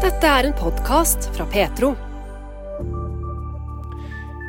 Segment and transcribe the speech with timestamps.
[0.00, 1.90] Dette er en podkast fra Petro.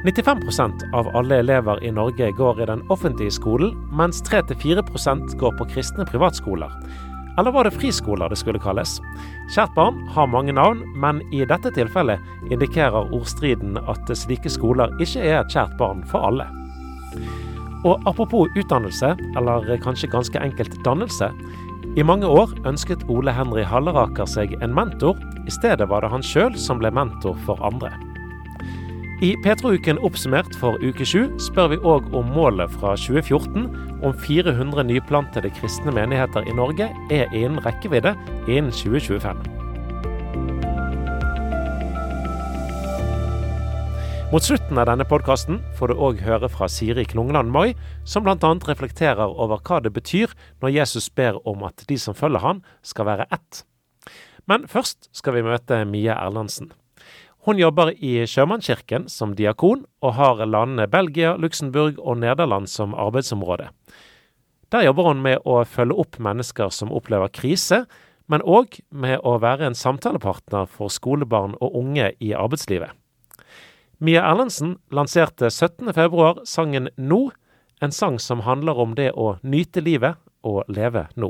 [0.06, 4.80] 95% av alle elever i Norge går i den offentlige skolen, mens 3-4
[5.42, 6.72] går på kristne privatskoler.
[7.36, 9.02] Eller var det friskoler det skulle kalles?
[9.52, 15.20] Kjært barn har mange navn, men i dette tilfellet indikerer ordstriden at slike skoler ikke
[15.20, 16.48] er et kjært barn for alle.
[17.84, 21.28] Og apropos utdannelse, eller kanskje ganske enkelt dannelse.
[22.00, 25.18] I mange år ønsket Ole Henry Halleraker seg en mentor.
[25.44, 27.92] I stedet var det han sjøl som ble mentor for andre.
[29.22, 33.68] I Petro-uken oppsummert for uke sju spør vi òg om målet fra 2014
[34.08, 38.16] om 400 nyplantede kristne menigheter i Norge er innen rekkevidde
[38.48, 39.61] innen 2025.
[44.32, 47.74] Mot slutten av denne podkasten får du òg høre fra Siri Klungland Moi,
[48.08, 48.52] som bl.a.
[48.64, 50.32] reflekterer over hva det betyr
[50.64, 53.66] når Jesus ber om at de som følger han, skal være ett.
[54.48, 56.72] Men først skal vi møte Mie Erlandsen.
[57.44, 63.68] Hun jobber i Sjømannskirken som diakon, og har landene Belgia, Luxembourg og Nederland som arbeidsområde.
[64.72, 67.84] Der jobber hun med å følge opp mennesker som opplever krise,
[68.32, 72.96] men òg med å være en samtalepartner for skolebarn og unge i arbeidslivet.
[74.02, 77.20] Mia Erlendsen lanserte 17.2 sangen Nå,
[77.86, 81.30] en sang som handler om det å nyte livet og leve nå.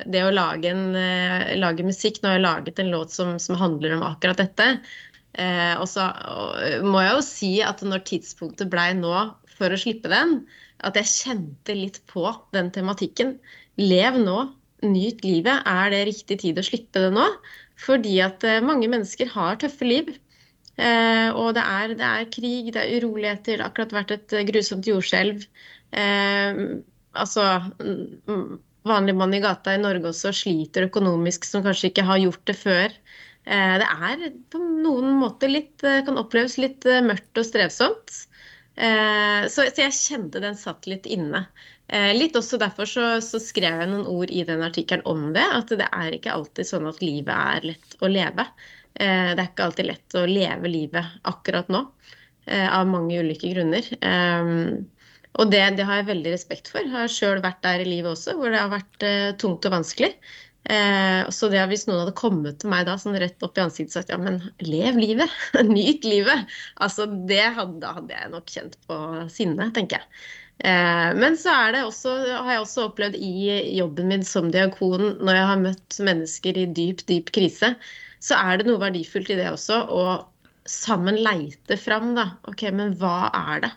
[0.00, 3.60] Det å lage, en, uh, lage musikk Nå har jeg laget en låt som, som
[3.60, 4.70] handler om akkurat dette.
[5.36, 6.06] Eh, og så
[6.80, 9.12] må jeg jo si at når tidspunktet blei nå
[9.58, 10.38] for å slippe den,
[10.88, 12.24] at jeg kjente litt på
[12.56, 13.34] den tematikken.
[13.76, 14.38] Lev nå,
[14.88, 15.68] nyt livet.
[15.68, 17.28] Er det riktig tid å slippe det nå?
[17.84, 20.16] Fordi at mange mennesker har tøffe liv.
[20.76, 24.36] Eh, og det er, det er, krig, det er uroligheter, det har akkurat vært et
[24.36, 25.46] eh, grusomt jordskjelv.
[25.96, 26.60] Eh,
[27.16, 27.46] altså
[28.86, 32.54] Vanlig mann i gata i Norge også sliter økonomisk, som kanskje ikke har gjort det
[32.60, 32.92] før.
[33.46, 38.14] Det er på noen måter litt, kan oppleves litt mørkt og strevsomt.
[38.74, 41.44] Så, jeg kjente den satt litt inne.
[42.14, 45.46] litt også derfor så, så, skrev jeg noen ord i den artikkelen om det.
[45.58, 48.46] At det er ikke alltid sånn at livet er lett å leve.
[48.96, 51.82] Eh, det er ikke alltid lett å leve livet akkurat nå,
[52.48, 53.84] eh, av mange ulike grunner.
[54.00, 54.86] Ehm,
[55.36, 56.80] og det, det har jeg veldig respekt for.
[56.80, 59.80] Jeg har sjøl vært der i livet også, hvor det har vært eh, tungt og
[59.80, 60.14] vanskelig.
[60.66, 64.00] Så det hvis noen hadde kommet til meg da sånn rett opp i ansiktet og
[64.00, 65.30] sagt ja, men lev livet,
[65.68, 68.96] nyt livet, altså det hadde, da hadde jeg nok kjent på
[69.30, 70.24] sinne, tenker jeg.
[71.22, 71.54] Men så
[71.84, 76.58] også, har jeg også opplevd i jobben min som diakon, når jeg har møtt mennesker
[76.58, 77.76] i dyp, dyp krise,
[78.22, 80.04] så er det noe verdifullt i det også å
[80.66, 82.30] sammen leite fram, da.
[82.50, 83.72] OK, men hva er det?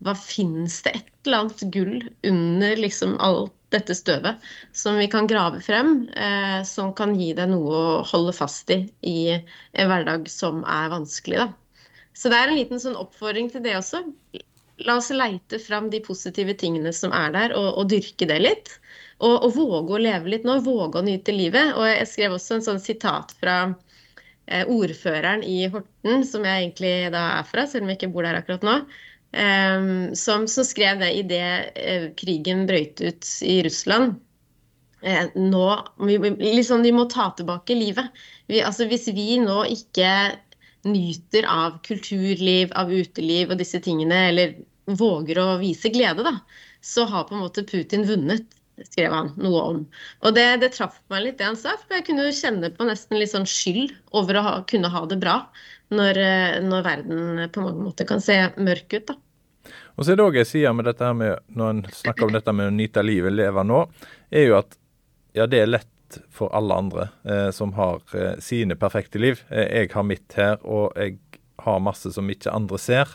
[0.00, 1.96] Hva fins det et eller annet gull
[2.26, 4.40] under liksom alt dette støvet
[4.74, 8.80] som vi kan grave frem, eh, som kan gi deg noe å holde fast i
[9.06, 11.50] i en hverdag som er vanskelig, da.
[12.16, 14.02] Så det er en liten sånn oppfordring til det også.
[14.88, 18.72] La oss leite fram de positive tingene som er der, og, og dyrke det litt.
[19.20, 21.74] Og, og, våge å leve litt nå, våge å nyte livet.
[21.76, 23.56] Og jeg skrev også en sånn sitat fra
[24.46, 28.28] eh, ordføreren i Horten, som jeg egentlig da er fra, selv om jeg ikke bor
[28.28, 28.78] der akkurat nå.
[29.32, 29.84] Eh,
[30.16, 34.16] som, som, skrev det idet eh, krigen brøyt ut i Russland.
[35.02, 35.66] Eh, nå,
[36.06, 38.08] vi, liksom, vi må ta tilbake livet.
[38.48, 40.12] Vi, altså, hvis vi nå ikke
[40.88, 44.56] nyter av kulturliv, av uteliv og disse tingene, eller
[44.90, 46.38] våger å vise glede, da,
[46.80, 48.48] så har på en måte Putin vunnet
[48.88, 49.80] skrev han noe om.
[50.24, 51.76] Og det, det traff meg litt, det han sa.
[51.82, 55.04] For jeg kunne jo kjenne på nesten litt sånn skyld over å ha, kunne ha
[55.10, 55.40] det bra
[55.94, 59.12] når, eh, når, verden på mange måter kan se mørk ut.
[59.12, 59.18] da.
[59.98, 62.36] Og så er det òg jeg sier med dette her med, når en snakker om
[62.36, 63.82] dette med å nyte livet, leve nå,
[64.32, 64.78] er jo at
[65.36, 69.42] ja, det er lett for alle andre eh, som har eh, sine perfekte liv.
[69.48, 71.18] Eh, jeg har mitt her, og jeg
[71.64, 73.12] har masse som ikke andre ser.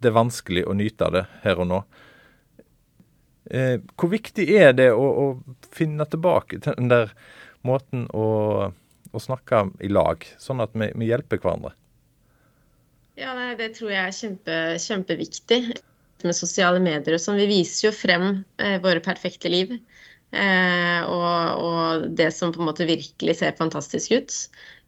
[0.00, 1.82] Det er vanskelig å nyte det her og nå.
[3.50, 5.26] Eh, hvor viktig er det å, å,
[5.74, 7.12] finne tilbake til den der
[7.66, 8.26] måten å,
[9.12, 11.74] å snakke i lag, sånn at vi, vi hjelper hverandre?
[13.16, 15.60] Ja, nei, Det tror jeg er kjempe, kjempeviktig
[16.26, 17.16] med sosiale medier.
[17.16, 17.40] og sånn.
[17.40, 18.26] Vi viser jo frem
[18.60, 19.76] eh, våre perfekte liv.
[20.34, 24.36] Eh, og, og, det som på en måte virkelig ser fantastisk ut.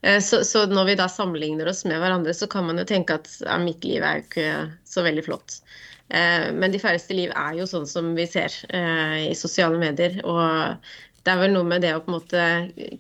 [0.03, 3.19] Eh, så, så, når vi da sammenligner oss med hverandre, så kan man jo tenke
[3.19, 4.51] at ja, mitt liv er jo ikke
[4.89, 5.61] så veldig flott.
[6.09, 10.19] Eh, men de færreste liv er jo sånn som vi ser eh, i sosiale medier.
[10.25, 10.87] Og
[11.25, 12.45] det er vel noe med det å på en måte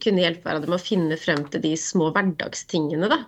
[0.05, 3.22] kunne hjelpe hverandre med å finne frem til de små hverdagstingene, da.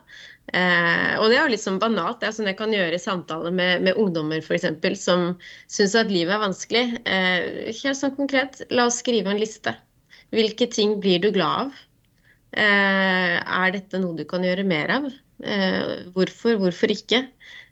[0.51, 2.21] Eh, og det er jo litt sånn banalt.
[2.21, 4.69] Det er sånn jeg kan gjøre i samtaler med, med ungdommer f.eks.
[5.01, 5.31] som
[5.71, 6.85] syns at livet er vanskelig.
[7.07, 9.77] Helt sånn konkret, la oss skrive en liste.
[10.35, 11.87] Hvilke ting blir du glad av?
[12.61, 15.07] Er dette noe du kan gjøre mer av?
[16.15, 17.23] Hvorfor, hvorfor ikke?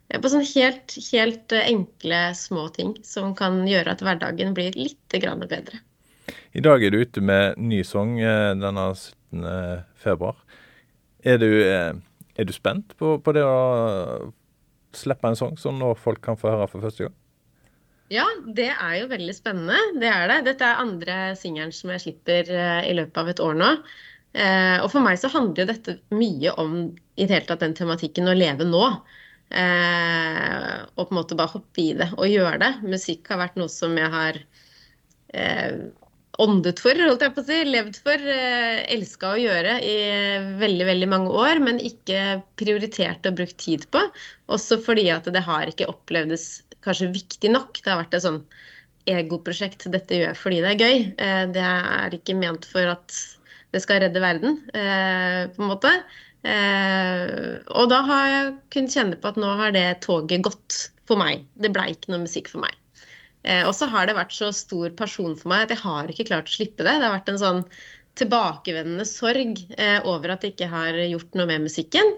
[0.09, 5.83] På sånne helt, helt enkle, små ting som kan gjøre at hverdagen blir litt bedre.
[6.57, 9.45] I dag er du ute med ny sang denne 17.
[10.01, 10.39] februar.
[11.21, 14.33] Er du, er du spent på, på det å
[14.97, 17.15] slippe en sang som nå folk kan få høre for første gang?
[18.09, 19.77] Ja, det er jo veldig spennende.
[20.01, 20.39] Det er det.
[20.47, 22.49] Dette er andre singelen som jeg slipper
[22.81, 23.71] i løpet av et år nå.
[24.81, 28.29] Og for meg så handler jo dette mye om i det hele tatt den tematikken
[28.29, 28.87] å leve nå.
[29.49, 32.73] Uh, og på en måte bare hoppe i det og gjøre det.
[32.85, 34.43] Musikk har vært noe som jeg har
[36.39, 39.95] åndet for, holdt jeg på å si, levd for, eh, elska å gjøre i
[40.61, 44.05] veldig veldig mange år, men ikke prioritert og brukt tid på.
[44.47, 47.81] Også fordi at det har ikke opplevdes kanskje viktig nok.
[47.81, 48.43] Det har vært et sånn
[49.09, 49.89] egoprosjekt.
[49.91, 50.97] Dette gjør jeg fordi det er gøy.
[51.17, 53.19] Eh, det er ikke ment for at
[53.73, 55.91] det skal redde verden, eh, på en måte.
[56.39, 60.77] Og da har jeg kunnet kjenne på at nå har det toget gått
[61.09, 61.43] for meg.
[61.59, 62.77] Det blei ikke noe musikk for meg.
[63.47, 66.27] Eh, og så har det vært så stor person for meg at jeg har ikke
[66.29, 66.97] klart å slippe det.
[66.99, 67.61] Det har vært en sånn
[68.19, 72.15] tilbakevendende sorg eh, over at jeg ikke har gjort noe med musikken.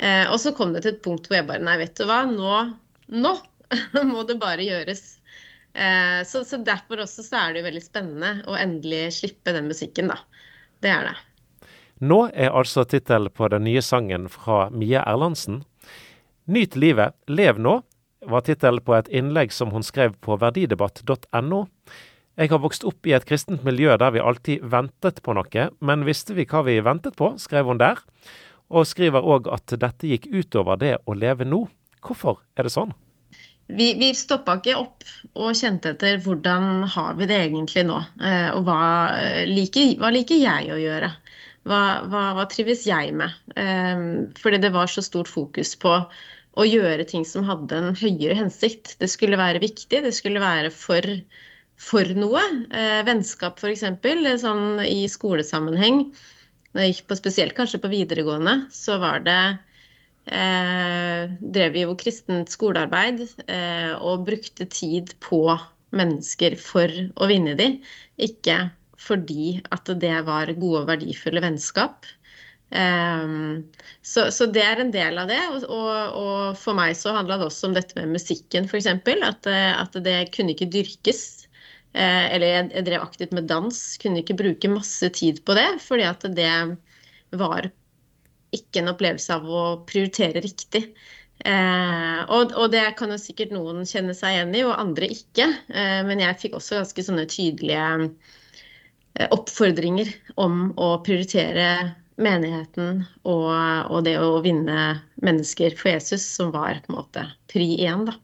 [0.00, 2.22] Eh, og så kom det til et punkt hvor jeg bare Nei, vet du hva,
[2.28, 2.62] nå,
[3.12, 3.34] nå
[4.12, 5.04] må det bare gjøres.
[5.72, 9.68] Eh, så, så, derfor også så er det jo veldig spennende å endelig slippe den
[9.68, 10.18] musikken, da.
[10.82, 11.18] Det er det.
[12.02, 15.60] Nå er altså tittelen på den nye sangen fra Mie Erlandsen.
[16.50, 17.76] Nyt livet, lev nå,
[18.26, 21.60] var tittelen på et innlegg som hun skrev på verdidebatt.no.
[22.40, 26.02] Jeg har vokst opp i et kristent miljø der vi alltid ventet på noe, men
[26.08, 28.02] visste vi hva vi ventet på, skrev hun der.
[28.72, 31.68] Og skriver òg at dette gikk utover det å leve nå.
[32.02, 32.90] Hvorfor er det sånn?
[33.70, 35.04] Vi, vi stoppa ikke opp
[35.38, 38.00] og kjente etter hvordan har vi det egentlig nå.
[38.18, 38.80] Eh, og hva
[39.22, 41.12] eh, liker, hva liker jeg å gjøre?
[41.68, 41.80] Hva,
[42.10, 43.34] hva, hva trives jeg med?
[43.56, 44.04] Eh,
[44.42, 45.94] fordi det var så stort fokus på
[46.52, 48.96] å gjøre ting som hadde en høyere hensikt.
[49.00, 51.06] Det skulle være viktig, det skulle være for,
[51.80, 52.42] for noe.
[52.74, 53.86] Eh, vennskap f.eks.
[54.42, 56.06] Sånn i skolesammenheng.
[56.72, 59.40] Når jeg gikk på, spesielt kanskje på videregående, så var det
[60.32, 65.44] eh, drev jo kristent skolearbeid eh, og brukte tid på
[65.92, 66.88] mennesker for
[67.20, 67.74] å vinne de,
[68.24, 68.56] ikke
[69.02, 72.08] fordi at det var gode og verdifulle vennskap.
[72.72, 73.66] Um,
[74.00, 75.40] så, så, det er en del av det.
[75.52, 78.88] Og, og, og for meg så handla det også om dette med musikken, f.eks.
[78.88, 81.24] At, at det kunne ikke dyrkes.
[81.92, 83.80] Eh, eller jeg, jeg, drev aktivt med dans.
[84.02, 86.52] Kunne ikke bruke masse tid på det, fordi at det
[87.36, 87.68] var
[88.52, 90.86] ikke en opplevelse av å prioritere riktig.
[91.42, 95.48] Eh, og, og, det kan jo sikkert noen kjenne seg igjen i, og andre ikke.
[95.72, 97.88] Eh, men jeg fikk også ganske sånne tydelige
[99.32, 100.08] oppfordringer
[100.40, 101.92] om å prioritere
[102.22, 103.50] menigheten og,
[103.88, 108.16] og, det å vinne mennesker for Jesus, som var på en måte pri én, da.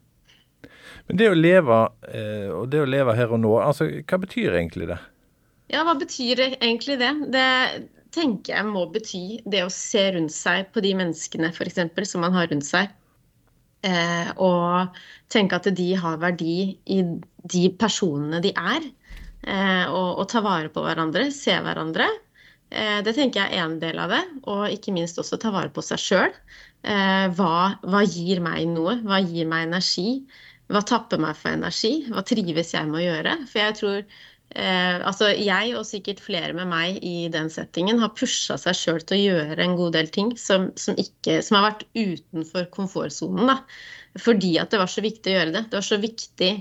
[1.09, 1.79] Men det å leve,
[2.13, 4.99] eh, og det å leve her og nå, altså hva betyr egentlig det?
[5.73, 7.13] Ja, hva betyr egentlig det?
[7.33, 7.49] Det
[8.13, 11.81] tenker jeg må bety det å se rundt seg på de menneskene f.eks.
[12.09, 12.93] som man har rundt seg.
[13.87, 14.97] Eh, og
[15.33, 17.03] tenke at de har verdi i
[17.53, 18.89] de personene de er.
[19.47, 22.09] Eh, og, ta vare på hverandre, se hverandre.
[22.71, 25.73] Eh, det tenker jeg er en del av det, og ikke minst også ta vare
[25.73, 26.35] på seg sjøl.
[26.83, 28.99] Eh, hva, hva, gir meg noe?
[29.07, 30.25] Hva gir meg energi?
[30.69, 32.09] Hva tapper meg for energi?
[32.13, 33.37] Hva trives jeg med å gjøre?
[33.49, 38.13] For jeg tror eh, altså jeg og sikkert flere med meg i den settingen har
[38.19, 41.71] pusha seg sjøl til å gjøre en god del ting som, som, ikke, som har
[41.71, 43.65] vært utenfor komfortsonen.
[44.19, 45.65] Fordi at det var så viktig å gjøre det.
[45.71, 46.53] Det var så viktig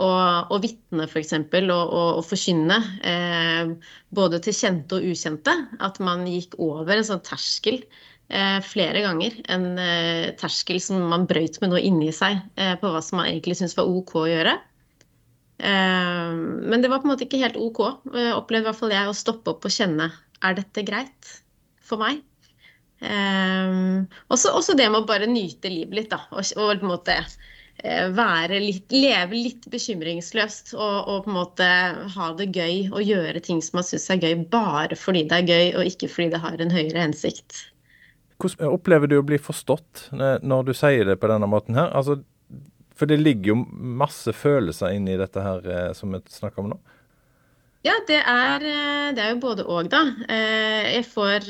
[0.00, 3.72] og, og vitne, f.eks., og, og, og forkynne, eh,
[4.16, 5.52] både til kjente og ukjente,
[5.84, 7.82] at man gikk over en sånn terskel
[8.32, 9.36] eh, flere ganger.
[9.52, 13.28] En eh, terskel som man brøyt med noe inni seg eh, på hva som man
[13.28, 14.56] egentlig syntes var OK å gjøre.
[15.60, 17.84] Eh, men det var på en måte ikke helt OK.
[18.16, 20.08] Jeg opplevde i hvert fall jeg å stoppe opp og kjenne
[20.42, 21.36] er dette greit
[21.84, 22.24] for meg.
[23.02, 26.20] Um, også, det med å bare nyte livet litt, da.
[26.30, 31.36] Og, og på en måte Eh, være litt, leve litt bekymringsløst og, og, på en
[31.36, 31.68] måte
[32.14, 35.48] ha det gøy og gjøre ting som man syns er gøy, bare fordi det er
[35.50, 37.64] gøy og ikke fordi det har en høyere hensikt.
[38.42, 41.90] Hvordan opplever du å bli forstått når du sier det på denne måten her?
[41.94, 42.20] Altså,
[42.98, 43.60] for det ligger jo
[44.02, 46.80] masse følelser inni dette her eh, som vi snakker om nå.
[47.82, 50.04] Ja, det er, eh, det er jo både og, da.
[50.30, 51.48] Jeg får,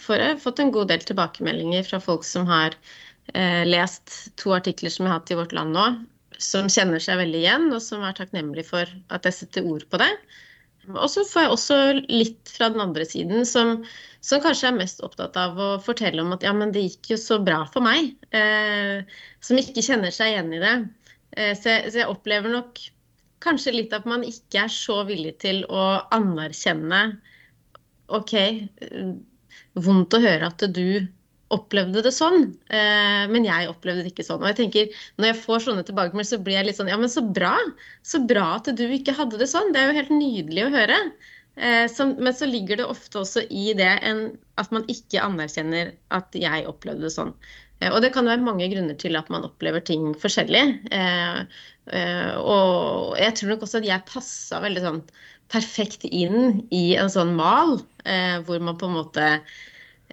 [0.00, 2.76] får, jeg har fått en god del tilbakemeldinger fra folk som har
[3.34, 5.86] eh, lest to artikler som jeg har hatt i Vårt Land nå,
[6.42, 10.00] som kjenner seg veldig igjen, og som er takknemlig for at jeg setter ord på
[10.02, 10.10] det.
[10.92, 13.80] og så får jeg også litt fra den andre siden, som,
[14.20, 17.20] som, kanskje er mest opptatt av å fortelle om at ja, men det gikk jo
[17.20, 18.12] så bra for meg.
[18.30, 19.02] Eh,
[19.40, 20.76] som ikke kjenner seg igjen i det.
[21.36, 22.80] Eh, så, jeg, så, jeg, opplever nok
[23.44, 27.02] kanskje litt at man ikke er så villig til å anerkjenne
[28.16, 29.10] OK, eh,
[29.74, 31.06] vondt å høre at du
[31.54, 34.42] opplevde det sånn, eh, men jeg opplevde det ikke sånn.
[34.42, 34.88] Og jeg tenker,
[35.18, 37.54] Når jeg får sånne tilbakemeldinger, så blir jeg litt sånn Ja, men så bra.
[38.02, 39.72] Så bra at du ikke hadde det sånn.
[39.72, 40.96] Det er jo helt nydelig å høre.
[41.56, 41.86] Eh,
[42.18, 43.94] men så ligger det ofte også i det
[44.58, 47.32] at man ikke anerkjenner at jeg opplevde det sånn.
[47.80, 50.66] Eh, og det kan være mange grunner til at man opplever ting forskjellig.
[52.42, 55.00] Og jeg tror nok også at jeg passa veldig sånn
[55.54, 57.78] perfekt inn i en sånn mal,
[58.42, 59.26] hvor man på en måte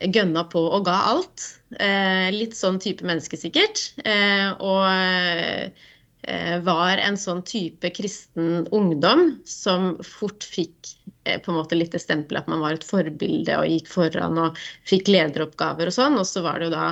[0.01, 1.45] gønna på og ga alt.
[1.79, 3.81] Eh, litt sånn type menneske, sikkert.
[4.05, 11.75] Eh, og eh, var en sånn type kristen ungdom som fort fikk på en måte
[11.75, 14.57] litt det stempelet at man var et forbilde og gikk foran og
[14.88, 16.17] fikk lederoppgaver og sånn.
[16.19, 16.88] Og så var det jo da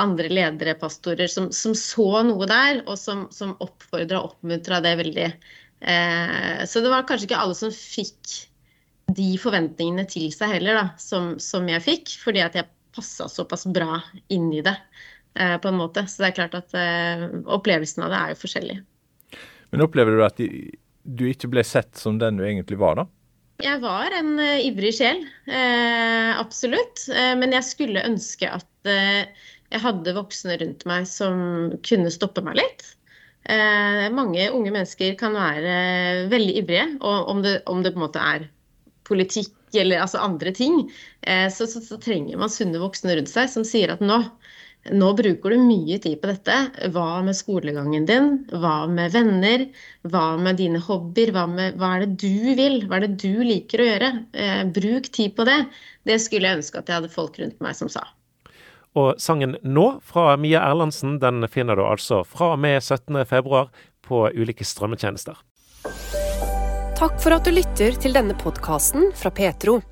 [0.00, 4.94] andre ledere, pastorer, som, som, så noe der, og som, som oppfordra og oppmuntra det
[5.00, 5.30] veldig.
[6.68, 8.38] Så det var kanskje ikke alle som fikk
[9.14, 12.16] de forventningene til seg heller, da, som, som jeg fikk.
[12.24, 14.00] Fordi at jeg passa såpass bra
[14.32, 14.76] inn i det,
[15.38, 16.06] eh, på en måte.
[16.08, 18.80] Så det er klart at eh, opplevelsen av det er jo forskjellig.
[19.74, 20.48] Men opplever du at de,
[21.04, 23.06] du ikke ble sett som den du egentlig var, da?
[23.64, 27.06] Jeg var en uh, ivrig sjel, eh, absolutt.
[27.08, 29.24] Eh, men jeg skulle ønske at eh,
[29.72, 32.84] jeg hadde voksne rundt meg som kunne stoppe meg litt.
[34.14, 38.22] mange unge mennesker kan være veldig ivrige, og om det, om det på en måte
[38.22, 38.46] er
[39.06, 40.84] politikk eller altså andre ting,
[41.22, 44.18] eh, så, så, så, trenger man sunne voksne rundt seg som sier at nå,
[44.94, 46.58] nå bruker du mye tid på dette.
[46.94, 48.30] Hva med skolegangen din?
[48.52, 49.66] Hva med venner?
[50.06, 51.32] Hva med dine hobbyer?
[51.36, 52.78] Hva, med, hva er det du vil?
[52.86, 54.12] Hva er det du liker å gjøre?
[54.32, 55.58] Eh, bruk tid på det.
[56.06, 58.06] Det skulle jeg ønske at jeg hadde folk rundt meg som sa.
[58.96, 63.66] Og sangen 'Nå' fra Mia Erlandsen den finner du altså fra og med 17.2
[64.06, 65.36] på ulike strømmetjenester.
[66.96, 69.82] Takk for at du lytter til denne podkasten fra Petro.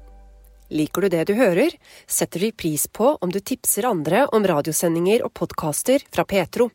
[0.72, 1.74] Liker du det du hører,
[2.08, 6.70] setter vi pris på om du tipser andre om radiosendinger og podkaster fra Petro.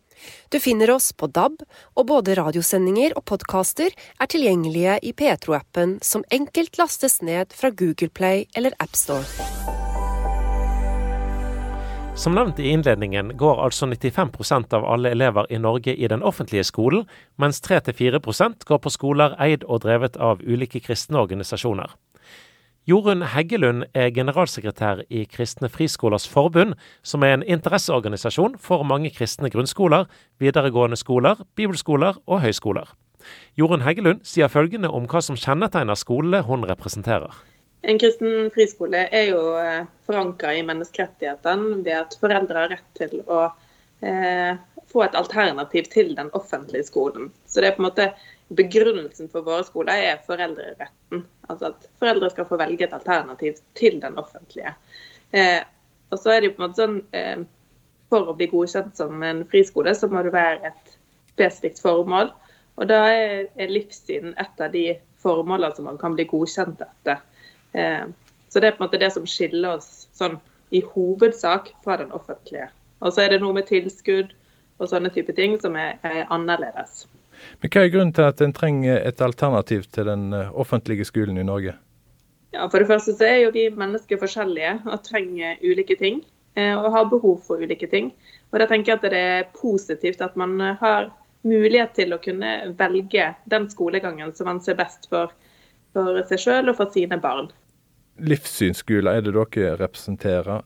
[0.54, 1.58] Du finner oss på DAB,
[1.98, 8.14] og både radiosendinger og podkaster er tilgjengelige i Petro-appen, som enkelt lastes ned fra Google
[8.14, 9.89] Play eller AppStore.
[12.20, 16.66] Som nevnt i innledningen går altså 95% av alle elever i Norge i den offentlige
[16.68, 17.06] skolen,
[17.40, 18.20] mens 3-4
[18.68, 21.94] går på skoler eid og drevet av ulike kristne organisasjoner.
[22.84, 26.74] Jorunn Heggelund er generalsekretær i Kristne Friskolers Forbund,
[27.04, 30.10] som er en interesseorganisasjon for mange kristne grunnskoler,
[30.44, 32.92] videregående skoler, bibelskoler og høyskoler.
[33.56, 37.32] Jorunn Heggelund sier følgende om hva som kjennetegner skolene hun representerer.
[37.82, 43.22] En kristen friskole er jo eh, forankra i menneskerettighetene ved at foreldre har rett til
[43.24, 43.46] å
[44.04, 44.58] eh,
[44.92, 47.30] få et alternativ til den offentlige skolen.
[47.48, 48.12] Så det er på en måte
[48.50, 51.22] Begrunnelsen for våre skoler er foreldreretten.
[51.46, 54.74] Altså at foreldre skal få velge et alternativ til den offentlige.
[55.32, 55.62] Eh,
[56.10, 57.44] og så er det jo på en måte sånn eh,
[58.10, 60.96] For å bli godkjent som en friskole, så må det være et
[61.30, 62.32] spesifikt formål.
[62.82, 67.22] Og da er, er livssyn et av de formålene som man kan bli godkjent etter.
[67.74, 68.06] Eh,
[68.50, 70.40] så det er på en måte det som skiller oss sånn
[70.74, 72.70] i hovedsak fra den offentlige.
[73.02, 74.34] Og så er det noe med tilskudd
[74.80, 77.06] og sånne type ting som er, er annerledes.
[77.62, 81.40] Men Hva er grunnen til at en trenger et alternativ til den eh, offentlige skolen
[81.40, 81.76] i Norge?
[82.54, 86.24] Ja, For det første så er jo vi mennesker forskjellige og trenger ulike ting.
[86.58, 88.12] Eh, og har behov for ulike ting.
[88.52, 91.12] Og da tenker jeg at det er positivt at man har
[91.48, 95.32] mulighet til å kunne velge den skolegangen som man ser best for
[95.94, 97.50] for seg selv og for sine barn.
[98.20, 100.64] Livssynsskoler er det dere representerer.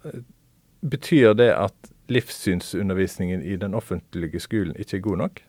[0.81, 5.43] Betyr det at livssynsundervisningen i den offentlige skolen ikke er god nok?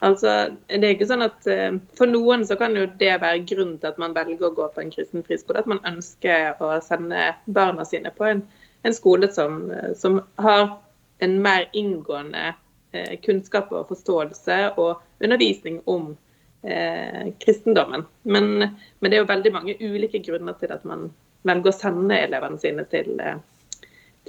[0.00, 3.80] Altså, det er ikke sånn at uh, For noen så kan jo det være grunnen
[3.82, 5.58] til at man velger å gå på en kristen friskole.
[5.58, 8.44] At man ønsker å sende barna sine på en,
[8.86, 10.76] en skole som, uh, som, har
[11.24, 16.12] en mer inngående uh, kunnskap og forståelse og undervisning om
[16.62, 18.04] eh, kristendommen.
[18.22, 18.58] Men,
[18.98, 21.08] men, det er jo veldig mange ulike grunner til at man
[21.48, 23.38] velger å sende elevene sine til, eh,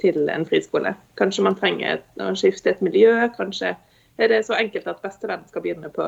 [0.00, 0.94] til en friskole.
[1.20, 3.14] Kanskje man trenger å skifte et miljø.
[3.36, 3.74] Kanskje
[4.20, 6.06] er det så enkelt at bestevenn skal begynne på,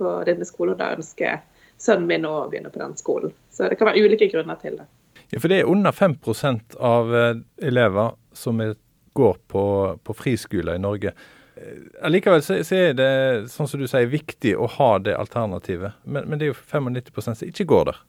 [0.00, 1.42] på denne skolen, og da ønsker
[1.80, 3.34] sønnen min å begynne på den skolen.
[3.52, 4.88] Så det kan være ulike grunner til det.
[5.30, 8.60] Ja, For det er under 5% av eh, elever som
[9.14, 9.64] går på,
[10.04, 11.12] på friskoler i Norge.
[11.60, 13.10] Eh, allikevel så, så, er det
[13.52, 15.98] sånn som du sier, viktig å ha det alternativet.
[16.04, 18.02] Men, men det er jo 95 som ikke går der.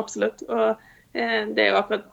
[0.00, 0.44] absolutt.
[0.48, 0.68] Og
[1.18, 2.08] eh, det er jo akkurat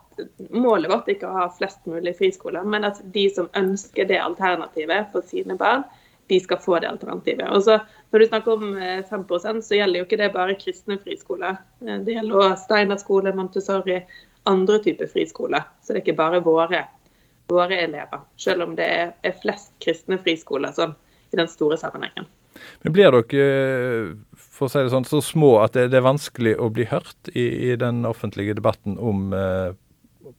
[0.51, 5.13] Målet vårt ikke å ha flest mulig friskoler, men at de som ønsker det alternativet
[5.13, 5.85] for sine barn,
[6.27, 7.45] de skal få det alternativet.
[7.55, 7.77] Og så
[8.11, 8.73] Når du snakker om
[9.07, 11.61] 5 eh, så gjelder jo ikke det bare kristne friskoler.
[11.79, 14.01] Det gjelder også Steinar skole, Montessori,
[14.43, 15.63] andre typer friskoler.
[15.79, 16.83] Så det er ikke bare våre,
[17.49, 18.25] våre elever.
[18.37, 20.95] Selv om det er flest kristne friskoler sånn,
[21.33, 22.27] i den store sammenhengen.
[22.83, 26.67] Men Blir dere for å si det sånn, så små at det, er vanskelig å
[26.73, 29.71] bli hørt i, i den offentlige debatten om eh,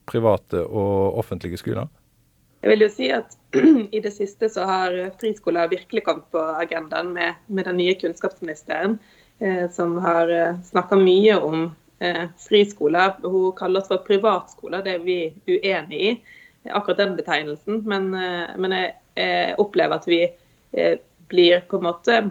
[0.09, 1.89] private og offentlige skoler?
[2.61, 3.37] Jeg vil jo si at
[3.95, 8.99] i det siste så har friskoler virkelig kommet på agendaen med, med den nye kunnskapsministeren,
[9.39, 11.63] eh, som har eh, snakka mye om
[11.99, 13.17] eh, friskoler.
[13.25, 16.13] Hun kaller oss for privatskoler, det er vi uenig i,
[16.69, 17.81] akkurat den betegnelsen.
[17.89, 20.21] Men, eh, men jeg, jeg, opplever at vi
[20.77, 20.97] eh,
[21.31, 22.21] blir på en måte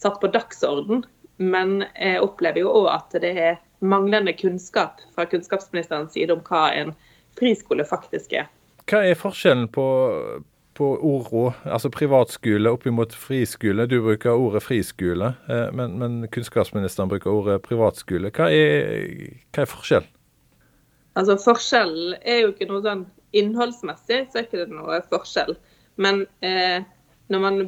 [0.00, 1.04] satt på dagsorden.
[1.36, 6.68] Men jeg opplever jo òg at det er manglende kunnskap fra kunnskapsministerens side om hva
[6.76, 6.94] en
[7.38, 8.50] friskole faktisk er.
[8.88, 9.86] Hva er forskjellen på,
[10.78, 13.88] på ordene, altså privatskole oppimot friskole?
[13.90, 18.30] Du bruker ordet friskole, eh, men, men kunnskapsministeren bruker ordet privatskole.
[18.34, 20.10] Hva er, hva er forskjellen?
[21.14, 23.04] Altså Forskjellen er jo ikke noe sånn
[23.36, 25.56] innholdsmessig, så er ikke det noe forskjell.
[26.00, 26.84] Men eh,
[27.32, 27.64] når man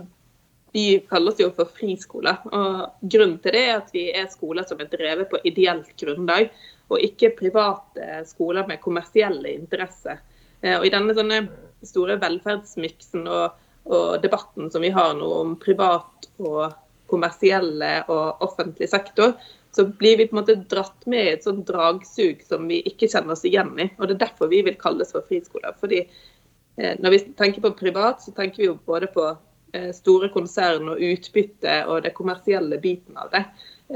[0.76, 2.42] vi kalles jo for friskoler.
[2.52, 6.50] og Grunnen til det er at vi er skoler som er drevet på ideelt grunnlag,
[6.92, 10.20] og ikke private skoler med kommersielle interesser.
[10.60, 11.40] Eh, og I denne
[11.86, 13.56] store velferdsmiksen og,
[13.88, 16.76] og debatten som vi har nå om privat og
[17.08, 19.32] kommersielle og offentlig sektor,
[19.76, 23.10] så blir vi på en måte dratt med i et sånt dragsug som vi ikke
[23.12, 23.90] kjenner oss igjen i.
[23.98, 25.76] og Det er derfor vi vil kalles for friskoler.
[25.80, 29.34] fordi eh, Når vi tenker på privat, så tenker vi jo både på
[29.76, 33.42] Eh, store konsern og utbytte og det kommersielle biten av det.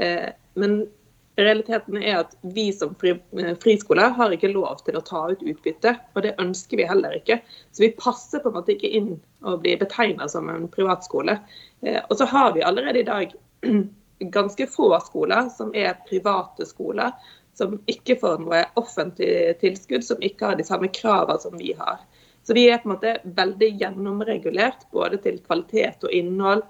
[0.03, 0.27] Eh,
[0.59, 0.81] men
[1.39, 5.41] realiteten er at vi som fri, eh, friskoler har ikke lov til å ta ut
[5.41, 7.39] utbytte, og det ønsker vi heller ikke.
[7.71, 11.39] Så vi passer på en måte ikke inn og blir betegna som en privatskole.
[11.81, 13.33] Og så har vi allerede i dag
[14.29, 17.11] ganske få skoler som er private skoler,
[17.57, 21.99] som ikke får noe offentlig tilskudd, som ikke har de samme kravene som vi har.
[22.43, 26.63] Så vi er på en måte veldig gjennomregulert både til kvalitet og innhold,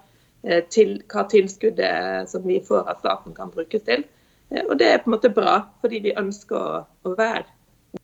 [0.44, 4.04] eh, til hva tilskuddet som vi får av staten kan brukes til.
[4.50, 7.46] Eh, og det er på en måte bra, fordi vi ønsker å være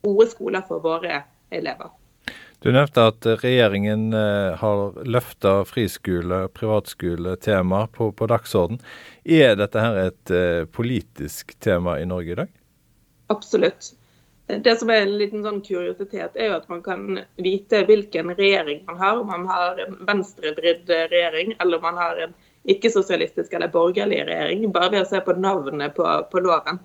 [0.01, 1.93] gode skoler for våre elever.
[2.59, 8.81] Du nevnte at regjeringen eh, har løfta friskole- og privatskole-tema på, på dagsorden.
[9.23, 10.33] Er dette her et
[10.75, 12.51] politisk tema i Norge i dag?
[13.31, 13.93] Absolutt.
[14.49, 18.81] Det som er en liten sånn kuriositet, er jo at man kan vite hvilken regjering
[18.87, 19.19] man har.
[19.21, 22.33] Om man har en venstrevridd regjering, eller om man har en
[22.69, 26.81] ikke-sosialistisk eller borgerlig regjering, bare ved å se på navnet på, på loven.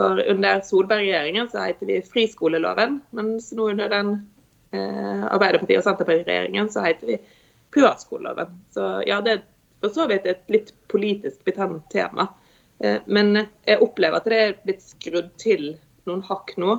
[0.00, 4.24] For Under Solberg-regjeringen så heter vi friskoleloven, mens nå under den eh,
[4.74, 7.18] Arbeiderpartiet- og Senterparti-regjeringen så heter vi
[7.74, 8.54] privatskoleloven.
[8.74, 9.44] Så ja, det er
[9.84, 12.28] for så vidt et litt politisk betent tema.
[12.80, 15.74] Eh, men jeg opplever at det er blitt skrudd til
[16.08, 16.78] noen hakk nå.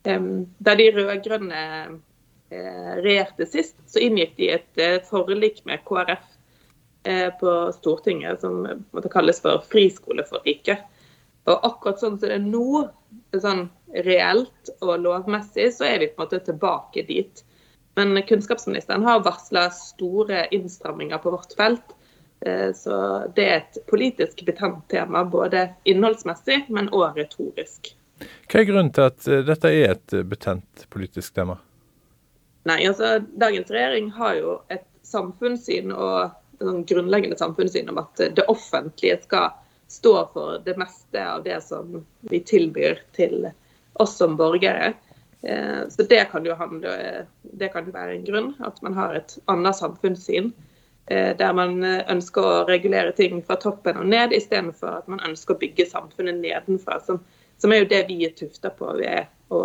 [0.00, 1.62] Da de rød-grønne
[2.50, 6.22] eh, regjerte sist, så inngikk de et eh, forlik med KrF
[7.04, 8.62] eh, på Stortinget som
[8.94, 10.86] måtte kalles for friskoleforliket.
[11.48, 12.82] Og akkurat sånn som det er nå,
[13.32, 13.68] sånn
[14.06, 17.44] reelt og lovmessig, så er vi på en måte tilbake dit.
[17.98, 21.96] Men kunnskapsministeren har varsla store innstramminger på vårt felt.
[22.74, 22.98] Så
[23.36, 27.92] det er et politisk betent tema, både innholdsmessig, men òg retorisk.
[28.20, 31.56] Hva er grunnen til at eh, dette er et eh, betent politisk tema?
[32.68, 38.20] Nei, altså Dagens regjering har jo et samfunnssyn og et sånn grunnleggende samfunnssyn om at
[38.36, 39.54] det offentlige skal
[39.90, 42.00] stå for det meste av det som
[42.30, 43.48] vi tilbyr til
[44.00, 44.92] oss som borgere.
[45.42, 49.38] Eh, så det kan jo handle, det kan være en grunn, at man har et
[49.50, 50.52] annet samfunnssyn.
[51.10, 55.58] Der man ønsker å regulere ting fra toppen og ned, istedenfor at man ønsker å
[55.58, 57.00] bygge samfunnet nedenfra.
[57.02, 57.18] som
[57.60, 59.60] som er jo det vi er tufta på ved å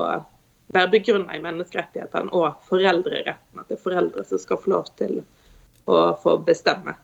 [0.76, 3.62] være begrunna i menneskerettighetene og foreldreretten.
[3.62, 5.22] At det er foreldre som skal få lov til
[5.88, 6.98] å få bestemme.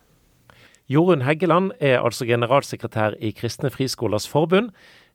[0.92, 4.72] Jorunn Heggeland er altså generalsekretær i Kristne Friskolers Forbund,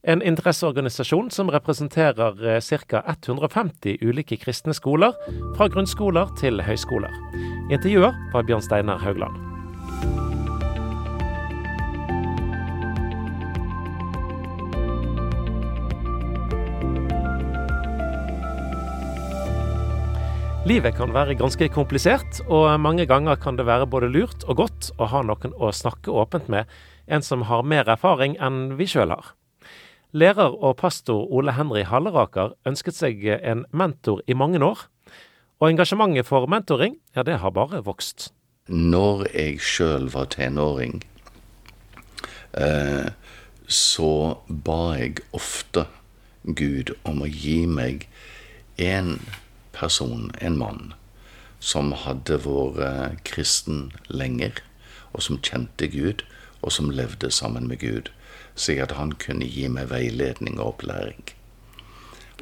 [0.07, 3.03] en interesseorganisasjon som representerer eh, ca.
[3.13, 5.13] 150 ulike kristne skoler,
[5.57, 7.13] fra grunnskoler til høyskoler.
[7.69, 9.56] Intervjuer var Bjørn Steinar Haugland.
[20.67, 24.89] Livet kan være ganske komplisert, og mange ganger kan det være både lurt og godt
[24.99, 26.67] å ha noen å snakke åpent med,
[27.07, 29.29] en som har mer erfaring enn vi sjøl har.
[30.11, 34.83] Lærer og pastor Ole Henry Halleraker ønsket seg en mentor i mange år.
[35.61, 38.33] Og engasjementet for mentoring, ja, det har bare vokst.
[38.67, 40.99] Når jeg sjøl var tenåring,
[42.59, 43.07] eh,
[43.71, 44.13] så
[44.49, 45.87] ba jeg ofte
[46.43, 48.09] Gud om å gi meg
[48.75, 49.21] en
[49.77, 50.93] person, en mann,
[51.59, 54.59] som hadde vært kristen lenger,
[55.13, 56.25] og som kjente Gud,
[56.61, 58.11] og som levde sammen med Gud
[58.57, 61.21] slik at han kunne gi meg veiledning og opplæring.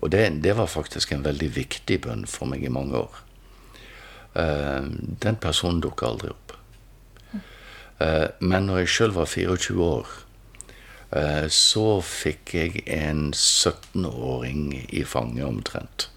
[0.02, 3.22] Og det, det var faktisk en veldig viktig bønn for meg i mange år.
[4.36, 4.92] Uh,
[5.24, 6.56] den personen dukka aldri opp.
[8.00, 10.22] Uh, men når jeg sjøl var 24 år,
[11.54, 16.08] så fikk jeg en 17-åring i fanget omtrent.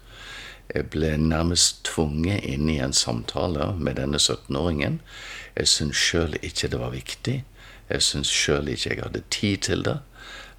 [0.75, 4.99] Jeg ble nærmest tvunget inn i en samtale med denne 17-åringen.
[5.55, 7.39] Jeg syntes sjøl ikke det var viktig.
[7.89, 9.97] Jeg syntes sjøl ikke jeg hadde tid til det.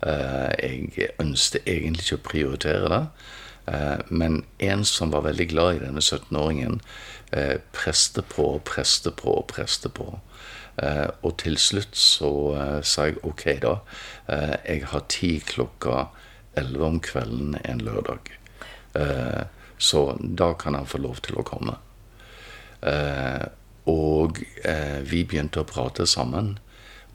[0.03, 0.51] Eh,
[0.99, 3.03] jeg ønsket egentlig ikke å prioritere det.
[3.71, 6.81] Eh, men en som var veldig glad i denne 17-åringen,
[7.33, 10.19] eh, preste på og preste på og preste på.
[10.81, 12.31] Og til slutt så
[12.87, 13.75] sa jeg OK, da.
[14.65, 16.07] Jeg har tid klokka
[16.57, 18.31] 11 om kvelden en lørdag.
[19.81, 21.79] Så da kan han få lov til å komme.
[23.89, 24.43] Og
[25.09, 26.59] vi begynte å prate sammen.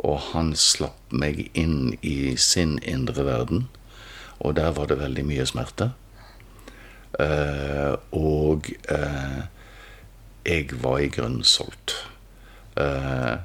[0.01, 3.67] Og han slapp meg inn i sin indre verden,
[4.43, 5.91] og der var det veldig mye smerte.
[7.19, 9.43] Eh, og uh,
[10.45, 11.95] jeg var i grunnen solgt.
[12.75, 13.39] Uh,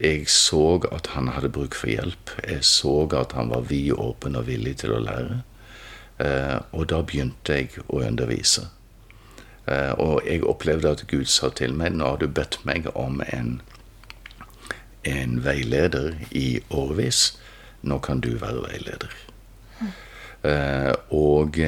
[0.00, 2.34] jeg så at han hadde bruk for hjelp.
[2.42, 5.44] Jeg så at han var vid åpen og villig til å lære.
[6.18, 8.68] Og da begynte jeg å undervise.
[9.98, 13.60] og jeg opplevde at Gud sa til meg nå har du bedt meg om en
[15.04, 17.38] en veileder i årevis.
[17.82, 19.10] Nå kan du være veileder.
[19.80, 19.90] Mm.
[21.10, 21.58] Og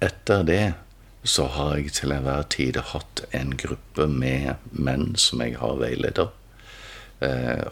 [0.00, 0.72] etter det
[1.22, 6.30] så har jeg til enhver tid hatt en gruppe med menn som jeg har veileder.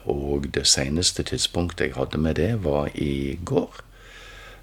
[0.05, 3.81] Og det seneste tidspunktet jeg hadde med det, var i går.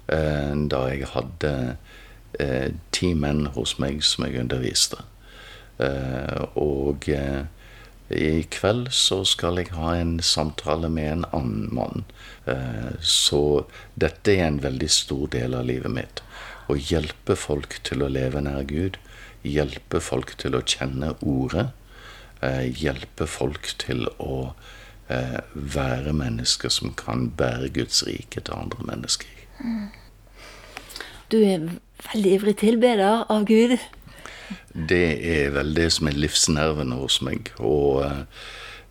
[0.06, 1.52] Da jeg hadde
[2.94, 5.00] ti menn hos meg som jeg underviste.
[6.54, 7.08] og
[8.08, 12.04] i kveld så skal jeg ha en samtale med en annen mann.
[12.46, 13.66] Eh, så
[13.98, 16.22] dette er en veldig stor del av livet mitt.
[16.70, 19.00] Å hjelpe folk til å leve nær Gud.
[19.42, 21.72] Hjelpe folk til å kjenne Ordet.
[22.46, 24.54] Eh, hjelpe folk til å
[25.10, 29.35] eh, være mennesker som kan bære Guds rike til andre mennesker.
[31.32, 31.68] Du er
[32.12, 33.78] veldig ivrig tilbeder av Gud
[34.76, 37.50] det er vel det som er livsnerven hos meg.
[37.58, 38.04] Og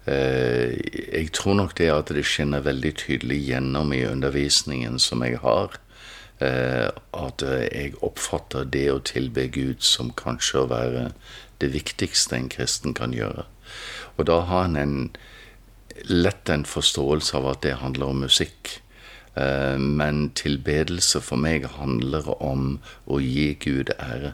[0.09, 5.39] eh, jeg tror nok det at det skinner veldig tydelig gjennom i undervisningen som jeg
[5.43, 5.77] har.
[6.43, 11.09] Eh, at jeg oppfatter det å tilbe Gud som kanskje å være
[11.61, 13.45] det viktigste en kristen kan gjøre.
[14.17, 14.97] Og da har en en
[16.11, 18.79] lett en forståelse av at det handler om musikk.
[19.35, 24.33] Eh, men tilbedelse for meg handler om å gi Gud ære.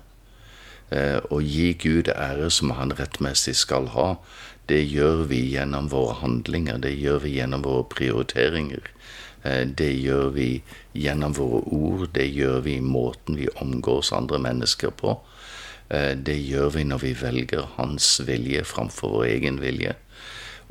[0.91, 4.15] Eh, å gi Gud ære som han rettmessig skal ha,
[4.69, 8.91] det gjør vi gjennom våre handlinger, det gjør vi gjennom våre prioriteringer.
[9.43, 10.49] Eh, det gjør vi
[10.93, 15.17] gjennom våre ord, det gjør vi i måten vi omgås andre mennesker på.
[15.91, 19.91] Det gjør vi når vi velger Hans vilje framfor vår egen vilje.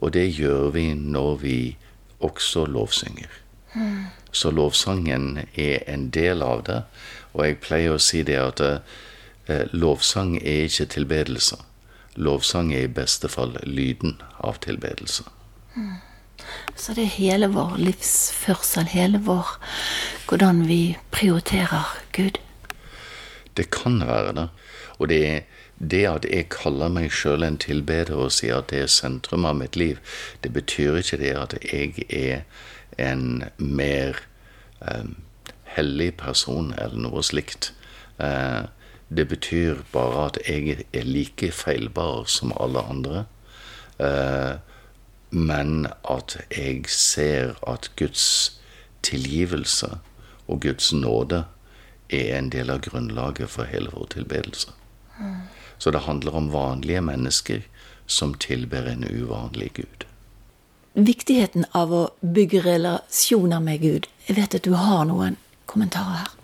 [0.00, 1.56] Og det gjør vi når vi
[2.24, 3.28] også lovsynger.
[4.32, 6.82] Så lovsangen er en del av det.
[7.32, 8.60] Og jeg pleier å si det at
[9.50, 11.56] Eh, lovsang er ikke tilbedelse.
[12.14, 15.24] Lovsang er i beste fall lyden av tilbedelse.
[15.74, 15.96] Mm.
[16.76, 19.56] Så det er hele vår livsførsel, hele vår
[20.30, 22.38] Hvordan vi prioriterer Gud.
[23.56, 24.48] Det kan være det.
[24.98, 25.40] Og det er
[25.78, 29.56] det at jeg kaller meg sjøl en tilbeder og sier at det er sentrum av
[29.56, 29.98] mitt liv,
[30.44, 32.44] det betyr ikke det at jeg er
[33.00, 34.18] en mer
[34.80, 35.08] eh,
[35.76, 37.72] hellig person eller noe slikt.
[38.18, 38.66] Eh,
[39.08, 43.24] det betyr bare at jeg er like feilbar som alle andre.
[43.98, 44.58] Eh,
[45.30, 48.58] men at jeg ser at Guds
[49.02, 49.98] tilgivelse
[50.48, 51.44] og Guds nåde
[52.10, 54.74] er en del av grunnlaget for hele vår tilbedelse.
[55.78, 57.62] Så det handler om vanlige mennesker
[58.06, 60.09] som tilber en uvanlig Gud.
[61.00, 64.08] Viktigheten av å bygge relasjoner med Gud.
[64.26, 65.38] Jeg vet at du har noen
[65.70, 66.34] kommentarer her.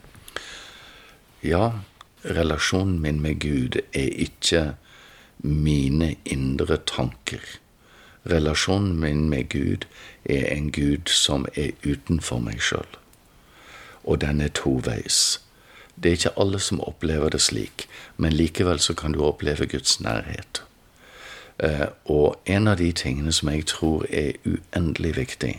[1.45, 1.67] Ja,
[2.25, 4.63] relasjonen min med Gud er ikke
[5.45, 7.43] mine indre tanker.
[8.25, 9.85] Relasjonen min med Gud
[10.25, 12.89] er en Gud som er utenfor meg sjøl.
[14.07, 15.41] og den er toveis.
[15.97, 20.01] Det er ikke alle som opplever det slik, men likevel så kan du oppleve Guds
[20.01, 20.63] nærhet.
[21.59, 25.55] Eh, og en av de tingene som jeg tror er uendelig viktig,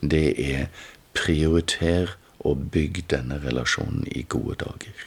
[0.00, 0.70] det er
[1.16, 5.04] prioriter og bygg denne relasjonen i gode dager.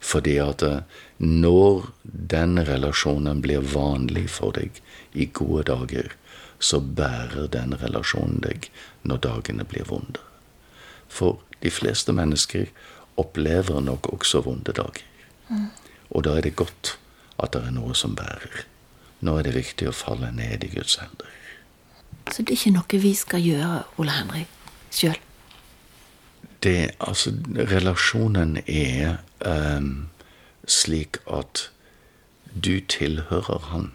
[0.00, 0.84] Fordi at eh,
[1.18, 4.82] når den relasjonen blir vanlig for deg
[5.14, 6.12] i gode dager,
[6.58, 8.70] så bærer den relasjonen deg
[9.02, 10.20] når dagene blir vonde.
[11.08, 12.68] For de fleste mennesker
[13.16, 15.04] opplever nok også vonde dager.
[15.48, 15.68] Mm.
[16.10, 16.96] Og da er det godt
[17.40, 18.64] at det er noe som bærer.
[19.20, 21.30] Nå er det viktig å falle ned i Guds hender.
[22.32, 24.44] Så det er ikke noe vi skal gjøre, Ole Henry,
[24.90, 25.18] sjøl?
[26.64, 27.32] Det Altså,
[27.70, 30.08] relasjonen er um,
[30.66, 31.68] slik at
[32.64, 33.92] du tilhører Han.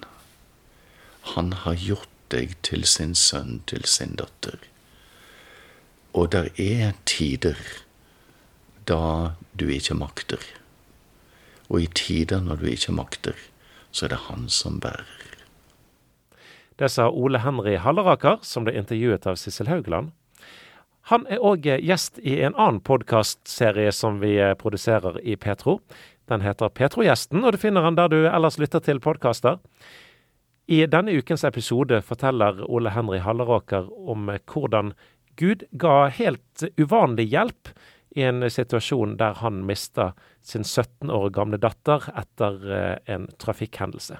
[1.35, 4.57] Han har gjort deg til sin sønn, til sin datter.
[6.13, 7.57] Og der er tider
[8.87, 10.41] da du ikke makter.
[11.69, 13.35] Og i tider når du ikke makter,
[13.91, 15.07] så er det han som bærer.
[16.79, 20.11] Det sa Ole Henry Halleraker, som ble intervjuet av Sissel Haugland.
[21.11, 25.79] Han er òg gjest i en annen podkastserie som vi produserer i Petro.
[26.29, 29.59] Den heter Petro-gjesten, og du finner den der du ellers lytter til podkaster.
[30.71, 34.93] I denne ukens episode forteller Ole Henry Halleraker om hvordan
[35.41, 37.73] Gud ga helt uvanlig hjelp
[38.15, 44.19] i en situasjon der han mista sin 17 år gamle datter etter eh, en trafikkhendelse.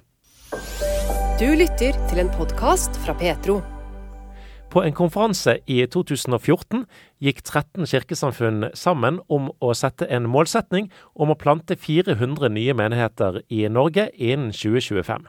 [1.42, 3.62] Du lytter til en podkast fra Petro.
[4.72, 6.86] På en konferanse i 2014
[7.20, 13.42] gikk 13 kirkesamfunn sammen om å sette en målsetning om å plante 400 nye menigheter
[13.52, 15.28] i Norge innen 2025.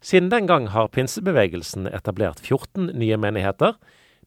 [0.00, 3.76] Siden den gang har pinsebevegelsen etablert 14 nye menigheter,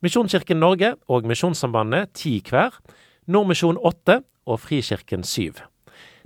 [0.04, 2.76] Misjonskirken Norge og Misjonssambandet ti hver,
[3.28, 5.62] Nordmisjon åtte og Frikirken syv.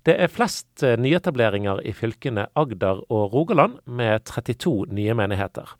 [0.07, 5.75] Det er flest eh, nyetableringer i fylkene Agder og Rogaland, med 32 nye menigheter.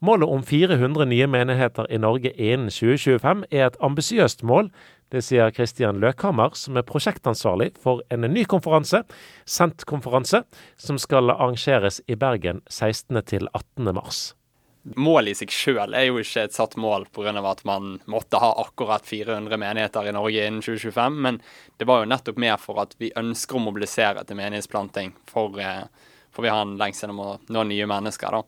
[0.00, 4.70] Målet om 400 nye menigheter i Norge innen 2025 er et ambisiøst mål.
[5.12, 9.02] Det sier Kristian Løkhammer, som er prosjektansvarlig for en ny konferanse,
[9.44, 10.44] Sendt-konferanse,
[10.78, 13.20] som skal arrangeres i Bergen 16.
[14.82, 14.96] til 18.
[14.96, 17.32] mars målet i seg sjøl er jo ikke et satt mål pga.
[17.50, 21.40] at man måtte ha akkurat 400 menigheter i Norge innen 2025, men
[21.76, 25.12] det var jo nettopp mer for at vi ønsker å mobilisere til menighetsplanting.
[25.26, 25.84] For, eh,
[26.32, 28.30] for vi har en lengsel om å nå nye mennesker.
[28.30, 28.42] da.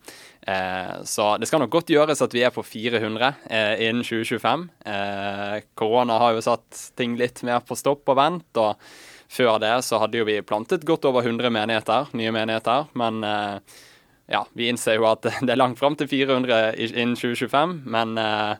[0.46, 4.70] Eh, så det skal nok godt gjøres at vi er på 400 eh, innen 2025.
[4.86, 8.56] Eh, korona har jo satt ting litt mer på stopp og vent.
[8.56, 8.76] og
[9.28, 12.86] før det så hadde jo vi plantet godt over 100 menigheter, nye menigheter.
[12.94, 13.58] men eh,
[14.32, 18.56] ja, vi innser jo at det er langt fram til 400 innen 2025, men, eh,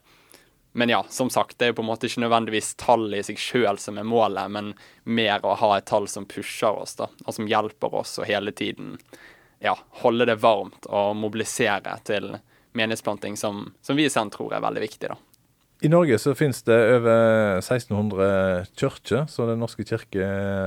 [0.73, 3.41] men, ja, som sagt, det er jo på en måte ikke nødvendigvis tallet i seg
[3.41, 4.73] sjøl som er målet, men
[5.05, 8.53] mer å ha et tall som pusher oss, da, og som hjelper oss å hele
[8.53, 8.99] tiden
[9.65, 12.35] ja, holde det varmt og mobilisere til
[12.77, 15.09] menighetsplanting, som, som vi i Senn tror er veldig viktig.
[15.09, 15.17] da.
[15.83, 20.27] I Norge så finnes det over 1600 kirker, så Den norske kirke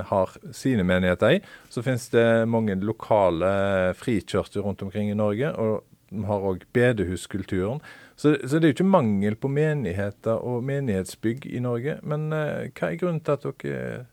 [0.10, 1.42] har sine menigheter i.
[1.72, 7.80] Så finnes det mange lokale frikirker rundt omkring i Norge, og vi har òg bedehuskulturen.
[8.16, 11.98] Så, så, det er jo ikke mangel på menigheter og menighetsbygg i Norge.
[12.04, 14.06] Men eh, hva er grunnen til at dere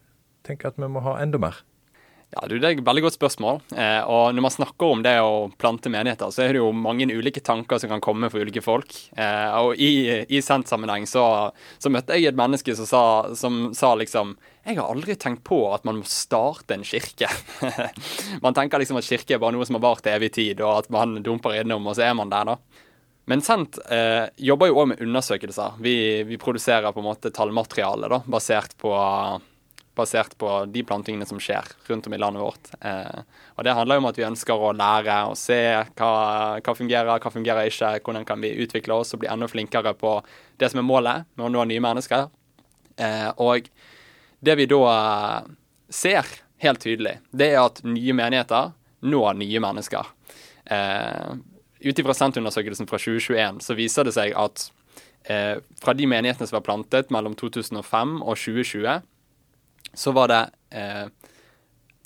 [0.47, 1.63] tenker at vi må ha enda mer?
[2.33, 3.59] Ja, du, Det er et veldig godt spørsmål.
[3.77, 7.05] Eh, og Når man snakker om det å plante menigheter, så er det jo mange
[7.13, 8.89] ulike tanker som kan komme for ulike folk.
[9.13, 11.25] Eh, og I, i Sendt-sammenheng så,
[11.77, 13.03] så, møtte jeg et menneske som sa,
[13.37, 17.29] som sa liksom Jeg har aldri tenkt på at man må starte en kirke.
[18.45, 20.87] man tenker liksom at kirke er bare noe som har vart til evig tid, og
[20.87, 22.89] at man dumper innom, og så er man der, da.
[23.29, 25.77] Men Sendt eh, jobber jo òg med undersøkelser.
[25.85, 25.95] Vi,
[26.27, 28.97] vi, produserer på en måte tallmateriale da, basert på
[29.99, 32.71] basert på de plantingene som skjer rundt om i landet vårt.
[32.81, 33.21] Eh,
[33.57, 35.61] og Det handler jo om at vi ønsker å lære og se
[35.99, 36.13] hva,
[36.61, 40.15] hva fungerer, hva fungerer ikke, hvordan kan vi utvikle oss og bli enda flinkere på
[40.61, 42.29] det som er målet med å nå nye mennesker.
[42.97, 43.69] Eh, og
[44.43, 44.83] det vi da
[45.93, 46.29] ser
[46.63, 50.13] helt tydelig, det er at nye menigheter når nye mennesker.
[50.71, 51.33] Eh,
[51.83, 54.69] Ut ifra Sentundersøkelsen fra 2021 så viser det seg at
[55.27, 59.01] eh, fra de menighetene som var plantet mellom 2005 og 2020,
[59.95, 61.07] så var det eh,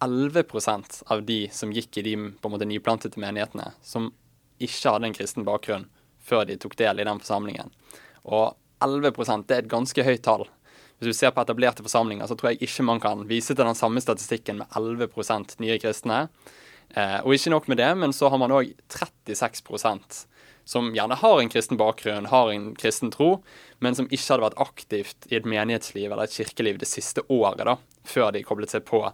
[0.01, 4.11] 11% av de som gikk i de på en måte nyplantede menighetene, som
[4.63, 5.89] ikke hadde en kristen bakgrunn
[6.27, 7.71] før de tok del i den forsamlingen.
[8.27, 9.13] Og 11
[9.47, 10.47] det er et ganske høyt tall.
[10.99, 13.77] Hvis du ser på etablerte forsamlinger, så tror jeg ikke man kan vise til den
[13.77, 15.09] samme statistikken med 11
[15.61, 16.29] nye kristne.
[16.91, 20.27] Eh, og ikke nok med det, men så har man òg 36
[20.67, 23.37] som gjerne har en kristen bakgrunn, har en kristen tro,
[23.79, 27.63] men som ikke hadde vært aktivt i et menighetsliv eller et kirkeliv det siste året,
[27.69, 27.77] da,
[28.07, 29.05] før de koblet seg på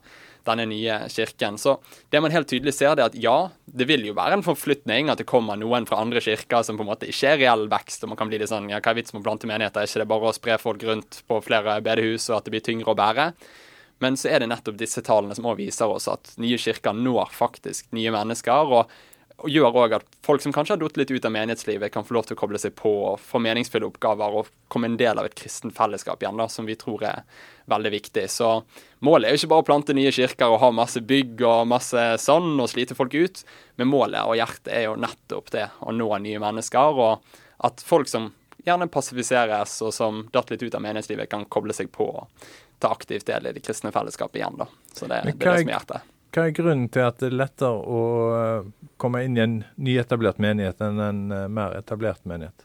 [0.49, 1.59] denne nye kirken.
[1.61, 1.77] Så
[2.11, 3.37] det man helt tydelig ser, det er at ja,
[3.67, 6.87] det vil jo være en forflytning, at det kommer noen fra andre kirker som på
[6.87, 9.03] en måte ikke er reell vekst, og man kan bli litt sånn ja, hva er
[9.03, 11.77] vitsen med å plante menigheter, er ikke det bare å spre folk rundt på flere
[11.85, 13.35] bedehus, og at det blir tyngre å bære?
[14.03, 17.29] Men så er det nettopp disse tallene som også viser oss at nye kirker når
[17.37, 18.73] faktisk nye mennesker.
[18.81, 18.91] og
[19.40, 22.16] og gjør òg at folk som kanskje har datt litt ut av menighetslivet, kan få
[22.16, 25.29] lov til å koble seg på og få meningsfulle oppgaver og komme en del av
[25.29, 27.23] et kristent fellesskap igjen, da, som vi tror er
[27.73, 28.27] veldig viktig.
[28.31, 28.51] Så
[29.07, 32.05] målet er jo ikke bare å plante nye kirker og ha masse bygg og masse
[32.23, 33.42] sånn og slite folk ut,
[33.81, 38.11] men målet og hjertet er jo nettopp det å nå nye mennesker, og at folk
[38.11, 38.31] som
[38.62, 42.49] gjerne passifiseres og som datt litt ut av menighetslivet, kan koble seg på og
[42.83, 44.59] ta aktivt del i det kristne fellesskapet igjen.
[44.59, 44.66] da.
[44.92, 46.12] Så det, det er det som er hjertet.
[46.33, 48.68] Hva er grunnen til at det er lettere å eh,
[49.01, 52.64] komme inn i en nyetablert menighet enn en eh, mer etablert menighet?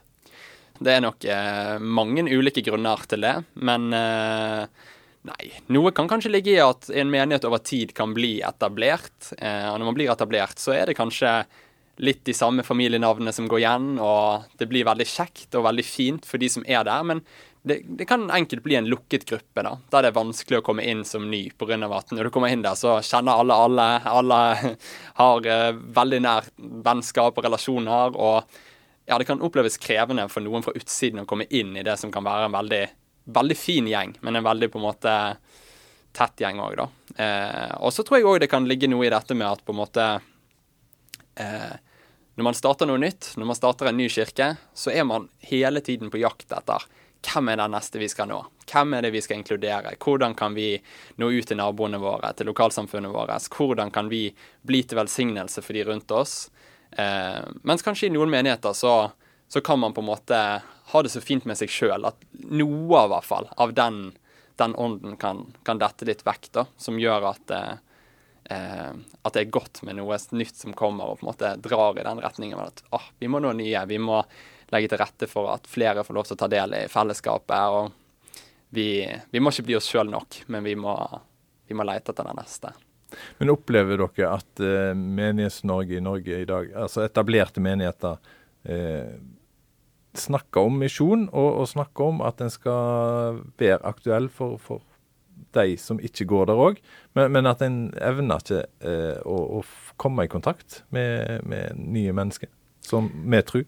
[0.78, 4.64] Det er nok eh, mange ulike grunner til det, men eh,
[5.28, 5.50] nei.
[5.74, 9.34] Noe kan kanskje ligge i at en menighet over tid kan bli etablert.
[9.36, 11.42] Eh, og når man blir etablert, så er det kanskje
[11.98, 16.28] litt de samme familienavnene som går igjen, og det blir veldig kjekt og veldig fint
[16.28, 17.04] for de som er der.
[17.04, 17.24] men
[17.68, 20.84] det, det, kan enkelt bli en lukket gruppe, da, der det er vanskelig å komme
[20.88, 21.78] inn som ny pga.
[21.96, 23.86] at når du kommer inn der, så kjenner alle alle.
[24.08, 24.38] Alle
[25.20, 28.16] har uh, veldig nær vennskap og relasjoner.
[28.16, 28.58] Og
[29.08, 32.12] ja, det kan oppleves krevende for noen fra utsiden å komme inn i det som
[32.14, 32.84] kan være en veldig,
[33.38, 35.18] veldig fin gjeng, men en veldig på en måte
[36.18, 36.88] tett gjeng òg, da.
[37.18, 39.74] Uh, og så tror jeg òg det kan ligge noe i dette med at på
[39.74, 41.76] en måte uh,
[42.38, 45.80] når man starter noe nytt, når man starter en ny kirke, så er man hele
[45.82, 46.84] tiden på jakt etter
[47.26, 48.38] hvem er det neste vi skal nå?
[48.68, 49.94] Hvem er det vi skal inkludere?
[49.98, 50.76] Hvordan kan vi
[51.18, 53.48] nå ut til naboene våre, til lokalsamfunnet vårt?
[53.54, 54.28] Hvordan kan vi
[54.62, 56.36] bli til velsignelse for de rundt oss?
[56.90, 59.10] Eh, mens kanskje i noen menigheter så,
[59.48, 63.02] så, kan man på en måte ha det så fint med seg sjøl at noe
[63.02, 64.00] av, hvert fall, av den,
[64.60, 67.76] den ånden kan, kan, dette litt vekk, da, som gjør at eh,
[68.48, 72.04] at det er godt med noe nytt som kommer og på en måte drar i
[72.06, 72.56] den retningen.
[72.62, 74.22] At oh, vi må nå nye, vi må
[74.74, 77.78] legge til rette for at flere får lov til å ta del i fellesskapet.
[77.78, 78.90] og Vi,
[79.30, 80.94] vi må ikke bli oss sjøl nok, men vi må,
[81.68, 82.74] vi må lete etter den neste.
[83.38, 88.18] Men opplever dere at eh, Menighets-Norge i Norge i dag, altså etablerte menigheter,
[88.68, 89.16] eh,
[90.18, 94.84] snakker om misjon, og, og, snakker om at den skal være aktuell for, for
[95.54, 96.80] de som ikke går der òg,
[97.16, 99.64] men, men, at en evner ikke eh, å, å,
[99.98, 102.50] komme i kontakt med, med nye mennesker
[102.84, 103.64] som med tro.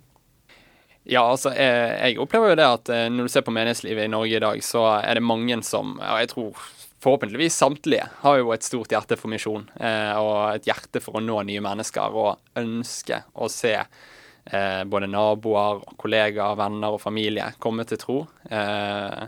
[1.08, 4.12] Ja, altså, jeg, jeg, opplever jo det at eh, når du ser på menighetslivet i
[4.12, 6.68] Norge i dag, så er det mange som, og jeg tror
[7.00, 9.64] forhåpentligvis samtlige, har jo et stort hjerte for misjon.
[9.80, 15.08] Eh, og et hjerte for å nå nye mennesker, og ønske å se eh, både
[15.08, 18.18] naboer, kollegaer, venner og familie komme til tro.
[18.50, 19.24] Eh,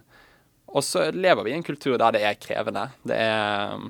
[0.73, 2.87] og så lever vi i en kultur der det er krevende.
[3.09, 3.81] Det er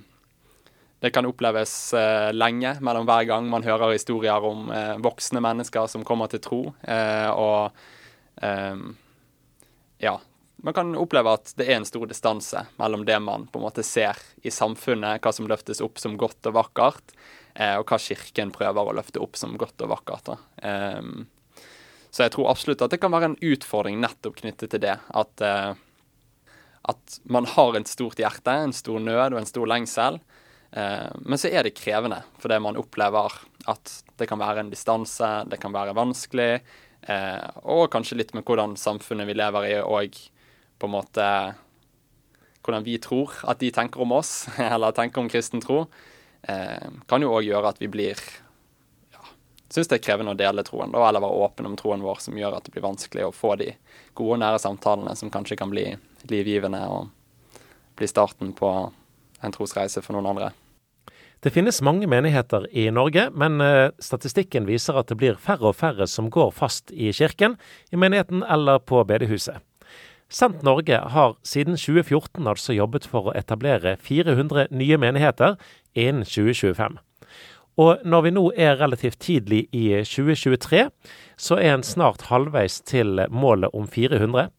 [1.03, 5.89] det kan oppleves eh, lenge mellom hver gang man hører historier om eh, voksne mennesker
[5.91, 6.61] som kommer til tro.
[6.87, 7.75] Eh, og
[10.03, 10.13] ja,
[10.65, 13.85] man kan oppleve at det er en stor distanse mellom det man på en måte
[13.87, 17.13] ser i samfunnet, hva som løftes opp som godt og vakkert,
[17.77, 20.33] og hva Kirken prøver å løfte opp som godt og vakkert.
[22.11, 24.97] Så jeg tror absolutt at det kan være en utfordring nettopp knyttet til det.
[25.13, 25.47] At,
[26.89, 30.19] at man har et stort hjerte, en stor nød og en stor lengsel.
[30.73, 33.35] Eh, men så er det krevende, fordi man opplever
[33.69, 36.63] at det kan være en distanse, det kan være vanskelig,
[37.03, 40.17] eh, og kanskje litt med hvordan samfunnet vi lever i, og
[40.81, 41.27] på en måte
[42.63, 45.85] hvordan vi tror at de tenker om oss, eller tenker om kristen tro,
[46.49, 48.17] eh, kan jo òg gjøre at vi blir
[49.13, 49.27] ja,
[49.69, 52.57] syns det er krevende å dele troen, eller være åpen om troen vår, som gjør
[52.57, 53.75] at det blir vanskelig å få de
[54.17, 55.91] gode, nære samtalene som kanskje kan bli
[56.33, 57.13] livgivende og
[57.99, 58.73] bli starten på
[59.43, 60.53] en trosreise for noen andre.
[61.43, 65.75] Det finnes mange menigheter i Norge, men eh, statistikken viser at det blir færre og
[65.75, 67.57] færre som går fast i kirken,
[67.91, 69.59] i menigheten eller på bedehuset.
[70.31, 75.59] Sendt Norge har siden 2014 altså jobbet for å etablere 400 nye menigheter
[75.99, 77.01] innen 2025.
[77.83, 80.87] Og når vi nå er relativt tidlig i 2023,
[81.43, 84.53] så er en snart halvveis til målet om 400.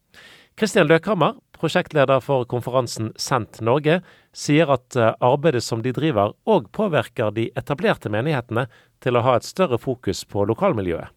[0.60, 4.02] Kristian Løkhammer, prosjektleder for konferansen Sendt Norge,
[4.34, 8.66] sier at eh, arbeidet som de driver òg påvirker de etablerte menighetene
[9.04, 11.12] til å ha et større fokus på lokalmiljøet.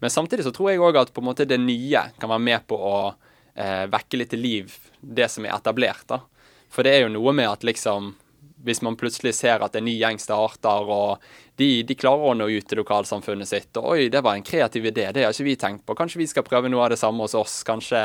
[0.00, 2.66] Men samtidig så tror jeg òg at på en måte det nye kan være med
[2.66, 2.96] på å
[3.54, 6.06] eh, vekke litt til liv det som er etablert.
[6.08, 6.22] da.
[6.72, 8.14] For det er jo noe med at liksom
[8.62, 11.22] hvis man plutselig ser at en ny gjeng starter, og
[11.58, 13.70] de, de, klarer å nå ut til lokalsamfunnet sitt.
[13.80, 15.96] Og oi, det var en kreativ idé, det har ikke vi tenkt på.
[15.98, 17.60] Kanskje vi skal prøve noe av det samme hos oss.
[17.66, 18.04] Kanskje,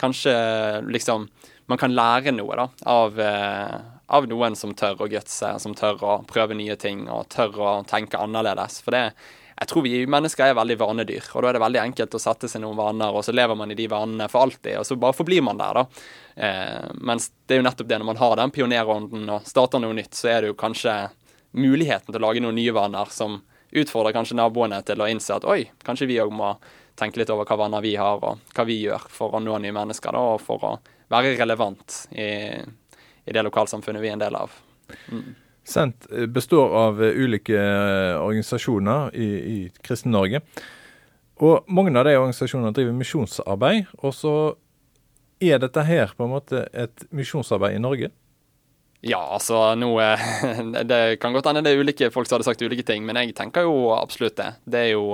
[0.00, 0.34] kanskje
[0.92, 1.26] liksom
[1.70, 6.02] man kan lære noe da, av, eh, av noen som tør å gutse, som tør
[6.04, 8.82] å prøve nye ting og tør å tenke annerledes.
[8.84, 9.04] For det,
[9.54, 12.50] jeg tror vi mennesker er veldig vanedyr, og da er det veldig enkelt å sette
[12.50, 15.16] seg noen vaner, og så lever man i de vanene for alltid, og så bare
[15.16, 16.06] forblir man der, da.
[16.34, 19.96] Eh, mens det er jo nettopp det, når man har den pionerånden og starter noe
[19.96, 20.98] nytt, så er det jo kanskje
[21.54, 23.38] muligheten til å lage noen nye vaner som
[23.74, 26.52] utfordrer kanskje naboene til å innse at oi, kanskje vi òg må
[26.98, 29.74] tenke litt over hva vaner vi har, og hva vi gjør for å nå nye
[29.74, 30.74] mennesker, da, og for å
[31.14, 32.28] være relevant i,
[33.24, 34.54] i det lokalsamfunnet vi er en del av.
[35.08, 35.34] Mm.
[35.64, 40.42] Sent eh, består av eh, ulike eh, organisasjoner i, i Kristen-Norge.
[41.44, 43.88] Og mange av de organisasjonene driver misjonsarbeid.
[44.04, 44.34] Og så
[45.42, 48.12] er dette her på en måte et misjonsarbeid i Norge?
[49.04, 49.90] Ja, altså nå
[50.92, 53.34] Det kan godt hende det er ulike folk som hadde sagt ulike ting, men jeg
[53.36, 54.52] tenker jo absolutt det.
[54.64, 55.10] Det er jo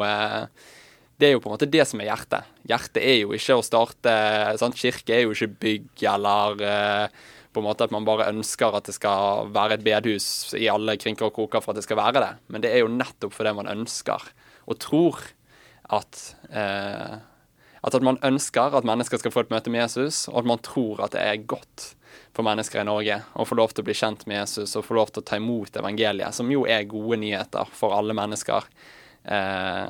[1.21, 2.49] det er jo på en måte det som er hjertet.
[2.69, 4.15] Hjertet er jo ikke å starte
[4.61, 4.79] sant?
[4.81, 6.65] Kirke er jo ikke bygg eller
[7.51, 10.95] på en måte at man bare ønsker at det skal være et bedehus i alle
[11.01, 12.33] krinker og kroker for at det skal være det.
[12.53, 14.31] Men det er jo nettopp fordi man ønsker
[14.71, 15.19] og tror
[15.91, 16.23] at
[16.55, 17.19] eh,
[17.81, 21.01] at man ønsker at mennesker skal få et møte med Jesus, og at man tror
[21.07, 21.95] at det er godt
[22.37, 24.99] for mennesker i Norge å få lov til å bli kjent med Jesus og få
[24.99, 28.69] lov til å ta imot evangeliet, som jo er gode nyheter for alle mennesker.
[29.25, 29.89] Eh,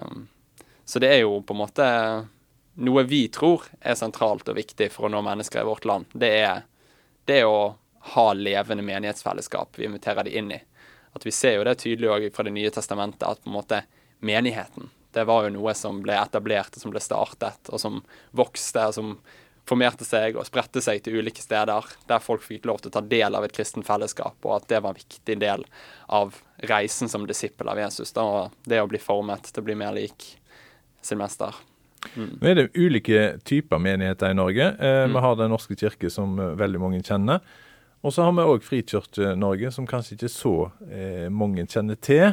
[0.90, 1.84] så det er jo på en måte
[2.82, 6.08] noe vi tror er sentralt og viktig for å nå mennesker i vårt land.
[6.10, 6.64] Det er
[7.30, 7.76] det å
[8.14, 10.58] ha levende menighetsfellesskap vi inviterer de inn i.
[11.14, 13.84] At Vi ser jo det tydelig også fra Det nye testamentet, at på en måte
[14.18, 18.02] menigheten det var jo noe som ble etablert og som ble startet, og som
[18.34, 19.14] vokste og som
[19.66, 23.02] formerte seg og spredte seg til ulike steder, der folk fikk lov til å ta
[23.06, 25.66] del av et kristen fellesskap, og at det var en viktig del
[26.10, 28.14] av reisen som disippel av Jesus.
[28.14, 30.32] Da, og det å bli formet til å bli mer lik
[31.02, 31.56] sin mester.
[32.16, 32.38] Mm.
[32.40, 34.70] Nå er det ulike typer menigheter i Norge.
[34.72, 35.14] Eh, mm.
[35.14, 37.44] Vi har Den norske kirke, som eh, veldig mange kjenner.
[38.00, 40.54] Og så har vi òg Frikirke-Norge, som kanskje ikke så
[40.88, 42.32] eh, mange kjenner til.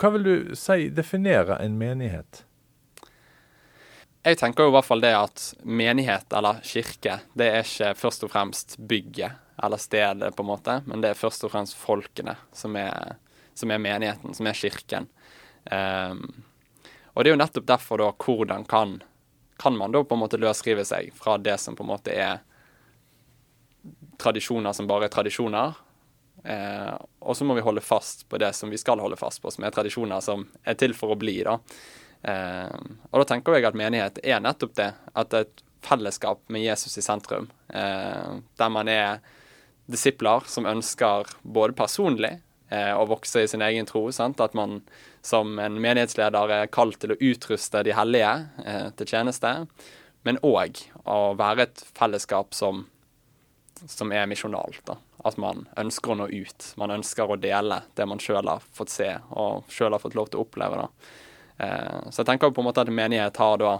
[0.00, 2.46] Hva vil du si definerer en menighet?
[4.26, 8.24] Jeg tenker jo i hvert fall det at menighet eller kirke, det er ikke først
[8.26, 12.34] og fremst bygget eller stedet, på en måte, men det er først og fremst folkene
[12.52, 13.14] som er,
[13.56, 15.06] som er menigheten, som er kirken.
[15.70, 16.26] Um,
[17.16, 18.98] og det er jo nettopp derfor da hvordan kan,
[19.56, 22.42] kan man da på en måte løsrive seg fra det som på en måte er
[24.20, 25.76] tradisjoner som bare er tradisjoner.
[26.44, 26.92] Eh,
[27.24, 29.64] og så må vi holde fast på det som vi skal holde fast på, som
[29.64, 31.38] er tradisjoner som er til for å bli.
[31.46, 31.56] da.
[32.22, 32.76] Eh,
[33.10, 34.90] og da tenker jeg at menighet er nettopp det.
[35.14, 37.48] At det er et fellesskap med Jesus i sentrum.
[37.72, 39.24] Eh, der man er
[39.86, 42.34] disipler som ønsker både personlig
[42.70, 44.08] eh, å vokse i sin egen tro.
[44.12, 44.42] Sant?
[44.42, 44.80] At man
[45.26, 49.52] som en menighetsleder er kalt til å utruste de hellige eh, til tjeneste,
[50.26, 52.84] men òg å være et fellesskap som,
[53.82, 54.94] som er misjonalt.
[55.26, 56.68] At man ønsker å nå ut.
[56.78, 60.30] Man ønsker å dele det man sjøl har fått se og sjøl har fått lov
[60.30, 60.86] til å oppleve.
[61.58, 63.74] Eh, så jeg tenker på en måte at en menighet har da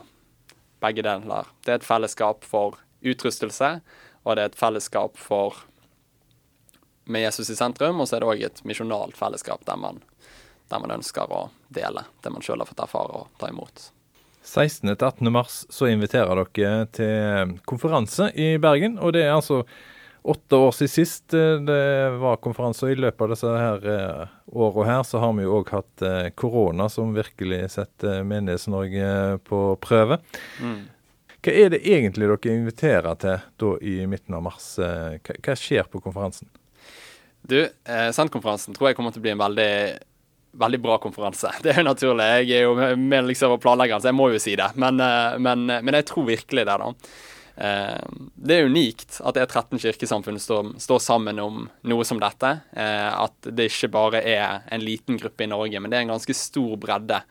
[0.83, 1.55] begge deler.
[1.63, 3.71] Det er et fellesskap for utrustelse,
[4.27, 5.63] og det er et fellesskap for
[7.07, 10.03] med Jesus i sentrum, og så er det òg et misjonalt fellesskap der man
[10.71, 13.91] der man ønsker å dele det man sjøl har fått erfare og ta imot.
[14.47, 14.95] 16.
[14.95, 15.33] til 18.
[15.35, 18.99] mars så inviterer dere til konferanse i Bergen.
[19.03, 19.65] og Det er altså
[20.27, 22.87] åtte år siden sist eh, det var konferanse.
[22.87, 24.29] og I løpet av disse her åra
[24.71, 29.63] årene her så har vi jo òg hatt eh, korona, som virkelig setter Menighets-Norge på
[29.83, 30.21] prøve.
[30.63, 30.85] Mm.
[31.47, 34.73] Hva er det egentlig dere inviterer til da i midten av mars?
[34.79, 36.51] Hva, skjer på konferansen?
[37.47, 39.73] Du, eh, Sentkonferansen tror jeg kommer til å bli en veldig
[40.59, 41.53] veldig bra konferanse.
[41.63, 42.27] Det er jo naturlig.
[42.47, 44.73] Jeg er jo med liksom og planlegger, så jeg må jo si det.
[44.81, 46.93] Men, eh, men, eh, men jeg tror virkelig det, da.
[47.57, 52.21] Eh, det er unikt at det er 13 kirkesamfunn som står sammen om noe som
[52.23, 52.53] dette.
[52.77, 56.37] At det ikke bare er en liten gruppe i Norge, men det er en ganske
[56.37, 57.23] stor bredde.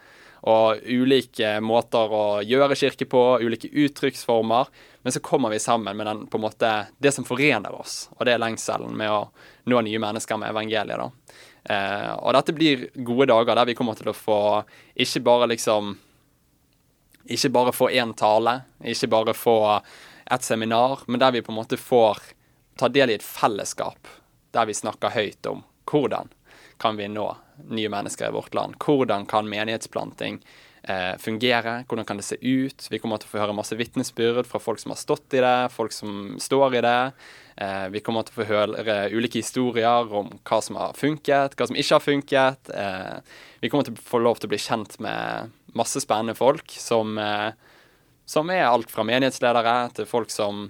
[0.46, 4.70] Og ulike måter å gjøre kirke på, ulike uttrykksformer.
[5.02, 8.26] Men så kommer vi sammen med den, på en måte, det som forener oss, og
[8.26, 9.20] det er lengselen med å
[9.70, 11.02] nå nye mennesker med evangeliet.
[11.02, 11.10] da.
[11.70, 14.40] Eh, og dette blir gode dager der vi kommer til å få
[14.94, 15.96] ikke bare liksom
[17.26, 19.82] Ikke bare få én tale, ikke bare få
[20.30, 22.20] et seminar, men der vi på en måte får
[22.78, 24.08] ta del i et fellesskap
[24.54, 26.30] der vi snakker høyt om hvordan
[26.78, 27.26] kan vi nå
[27.72, 28.76] nye mennesker i vårt land?
[28.84, 30.40] Hvordan kan menighetsplanting
[30.84, 31.84] eh, fungere?
[31.88, 32.88] Hvordan kan det se ut?
[32.92, 35.72] Vi kommer til å få høre masse vitnesbyrd fra folk som har stått i det,
[35.76, 37.00] folk som står i det.
[37.58, 41.68] Eh, vi kommer til å få høre ulike historier om hva som har funket, hva
[41.70, 42.72] som ikke har funket.
[42.76, 46.76] Eh, vi kommer til å få lov til å bli kjent med masse spennende folk
[46.76, 47.52] som, eh,
[48.28, 50.68] som er alt fra menighetsledere til folk som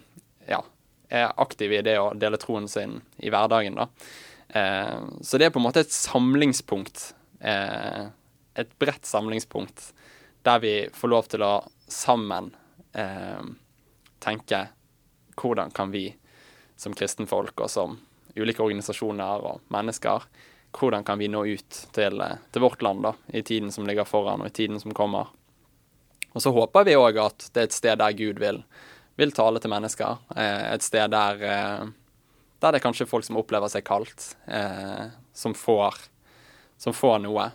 [0.47, 0.61] ja,
[1.09, 3.75] er aktive i det å dele troen sin i hverdagen.
[3.75, 3.89] da.
[5.21, 7.13] Så det er på en måte et samlingspunkt.
[7.41, 9.91] Et bredt samlingspunkt
[10.43, 12.53] der vi får lov til å sammen
[14.21, 14.61] tenke
[15.35, 16.13] hvordan kan vi
[16.75, 17.97] som kristenfolk og som
[18.35, 20.25] ulike organisasjoner og mennesker,
[20.75, 24.43] hvordan kan vi nå ut til, til vårt land da, i tiden som ligger foran
[24.43, 25.31] og i tiden som kommer.
[26.35, 28.59] Og så håper vi òg at det er et sted der Gud vil,
[29.15, 30.19] vil tale til mennesker.
[30.35, 31.85] Eh, et sted der, eh,
[32.59, 35.95] der det er kanskje folk som opplever seg kaldt, eh, som, får,
[36.81, 37.49] som får noe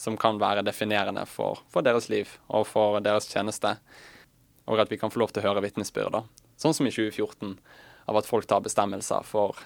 [0.00, 3.74] som kan være definerende for, for, deres liv og for deres tjeneste.
[4.70, 6.22] Og at vi kan få lov til å høre vitnesbyrd,
[6.60, 7.56] sånn som i 2014,
[8.10, 9.58] av at folk tar bestemmelser for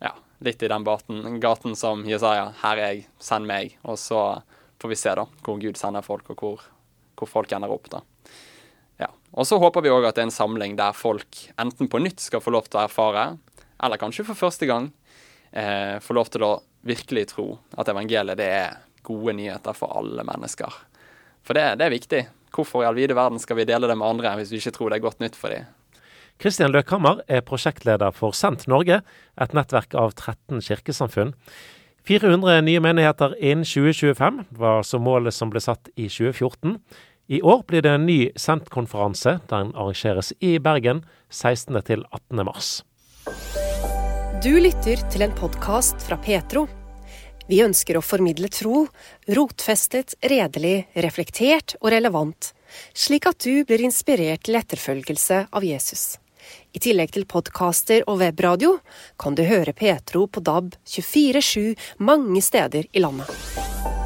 [0.00, 0.14] ja,
[0.44, 3.76] litt i den baten, gaten som Jesaja, her er jeg, send meg.
[3.84, 4.40] Og så
[4.80, 6.64] får vi se da, hvor Gud sender folk, og hvor,
[7.20, 7.90] hvor folk ender opp.
[7.92, 8.02] da.
[9.00, 9.10] Ja.
[9.36, 12.24] Og så håper vi òg at det er en samling der folk enten på nytt
[12.24, 13.26] skal få lov til å erfare,
[13.80, 14.90] eller kanskje for første gang,
[15.52, 16.54] eh, få lov til å
[16.88, 20.72] virkelig tro at evangeliet det er gode nyheter for alle mennesker.
[21.44, 22.22] For det, det er viktig.
[22.54, 24.90] Hvorfor i all vide verden skal vi dele det med andre hvis vi ikke tror
[24.90, 25.68] det er godt nytt for dem?
[26.40, 29.02] Kristian Løkhammer er prosjektleder for Sendt Norge,
[29.36, 31.34] et nettverk av 13 kirkesamfunn.
[32.08, 36.78] 400 nye menigheter innen 2025 var så målet som ble satt i 2014.
[37.30, 39.36] I år blir det en ny Sendt-konferanse.
[39.52, 41.76] Den arrangeres i Bergen 16.
[41.86, 42.44] til 18.
[42.48, 42.72] mars.
[44.40, 46.64] Du lytter til en podkast fra Petro.
[47.50, 48.84] Vi ønsker å formidle tro,
[49.26, 52.52] rotfestet, redelig, reflektert og relevant,
[52.94, 56.20] slik at du blir inspirert til etterfølgelse av Jesus.
[56.70, 58.76] I tillegg til podkaster og webradio
[59.18, 61.74] kan du høre Petro på DAB 24-7
[62.06, 63.99] mange steder i landet.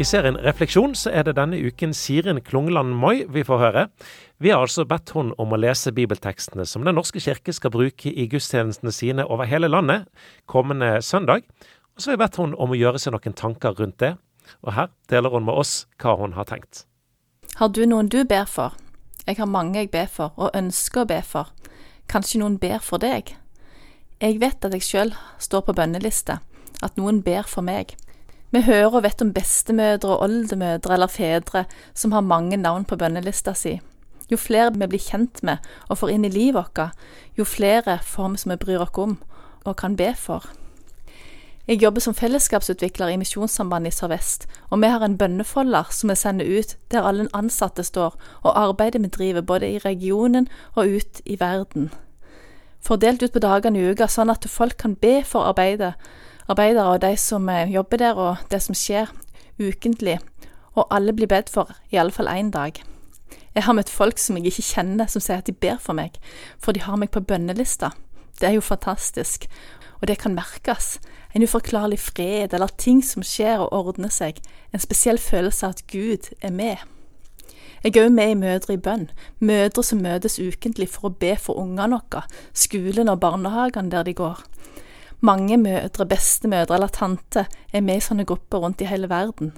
[0.00, 3.82] I serien Refleksjon så er det denne uken Sirin Klungland Moi vi får høre.
[4.40, 8.08] Vi har altså bedt hun om å lese bibeltekstene som Den norske kirke skal bruke
[8.08, 10.08] i gudstjenestene sine over hele landet
[10.48, 11.44] kommende søndag.
[11.92, 14.14] Og så har vi bedt hun om å gjøre seg noen tanker rundt det.
[14.64, 16.86] Og her deler hun med oss hva hun har tenkt.
[17.60, 18.72] Har du noen du ber for?
[19.26, 21.52] Jeg har mange jeg ber for, og ønsker å be for.
[22.08, 23.36] Kanskje noen ber for deg?
[24.24, 26.38] Jeg vet at jeg sjøl står på bønneliste,
[26.82, 27.92] at noen ber for meg.
[28.52, 32.98] Vi hører og vet om bestemødre og oldemødre eller fedre som har mange navn på
[33.00, 33.78] bønnelista si.
[34.28, 36.98] Jo flere vi blir kjent med og får inn i livet vårt,
[37.38, 39.16] jo flere får vi som vi bryr oss om
[39.64, 40.44] og kan be for.
[41.68, 46.16] Jeg jobber som fellesskapsutvikler i Misjonssambandet i Sør-Vest, og vi har en bønnefolder som vi
[46.18, 51.22] sender ut der alle ansatte står, og arbeidet vi driver både i regionen og ut
[51.24, 51.92] i verden.
[52.82, 55.94] Fordelt ut på dagene i uka, sånn at folk kan be for arbeidet,
[56.52, 59.10] arbeidere og de som eh, jobber der, og det som skjer,
[59.60, 60.18] ukentlig,
[60.74, 62.78] og alle blir bedt for i alle fall én dag.
[63.54, 66.16] Jeg har møtt folk som jeg ikke kjenner, som sier at de ber for meg,
[66.58, 67.92] for de har meg på bønnelista.
[68.40, 69.44] Det er jo fantastisk,
[70.00, 70.96] og det kan merkes.
[71.34, 74.40] En uforklarlig fred, eller ting som skjer og ordner seg,
[74.72, 76.80] en spesiell følelse av at Gud er med.
[77.82, 79.08] Jeg er òg med i Mødre i bønn,
[79.40, 82.22] mødre som møtes ukentlig for å be for ungene våre,
[82.54, 84.38] skolen og barnehagene der de går.
[85.24, 89.52] Mange mødre, bestemødre eller tante er med i sånne grupper rundt i hele verden.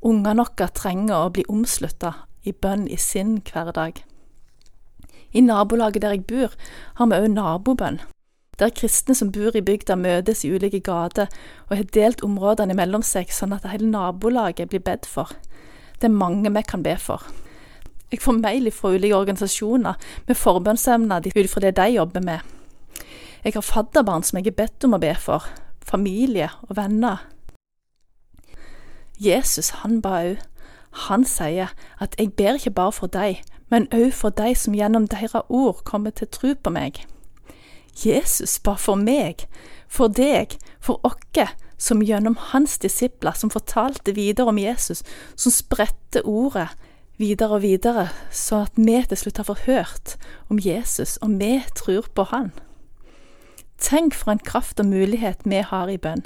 [0.00, 2.14] Ungene våre trenger å bli omslutta
[2.48, 4.00] i bønn i sin hverdag.
[5.32, 6.56] I nabolaget der jeg bor,
[6.96, 8.00] har vi òg nabobønn,
[8.58, 11.28] der kristne som bor i bygda møtes i ulike gater
[11.68, 15.36] og har delt områdene mellom seg sånn at hele nabolaget blir bedt for.
[16.00, 17.28] Det er mange vi kan be for.
[18.08, 22.40] Jeg får mail fra ulike organisasjoner med forbønnsemner ut fra det de jobber med.
[23.44, 25.46] Jeg har fadderbarn som jeg er bedt om å be for,
[25.82, 27.24] familie og venner.
[29.18, 30.40] Jesus, han ba òg
[30.92, 33.40] han sier at jeg ber ikke bare for deg,
[33.72, 37.00] men òg for de som gjennom deres ord kommer til tro på meg.
[38.04, 39.46] Jesus ba for meg,
[39.88, 45.02] for deg, for oss, som gjennom hans disipler, som fortalte videre om Jesus,
[45.34, 46.68] som spredte ordet
[47.18, 50.14] videre og videre, så at vi til slutt har forhørt
[50.48, 52.52] om Jesus, og vi tror på han.
[53.82, 56.22] Tenk for en kraft og mulighet vi har i bønn,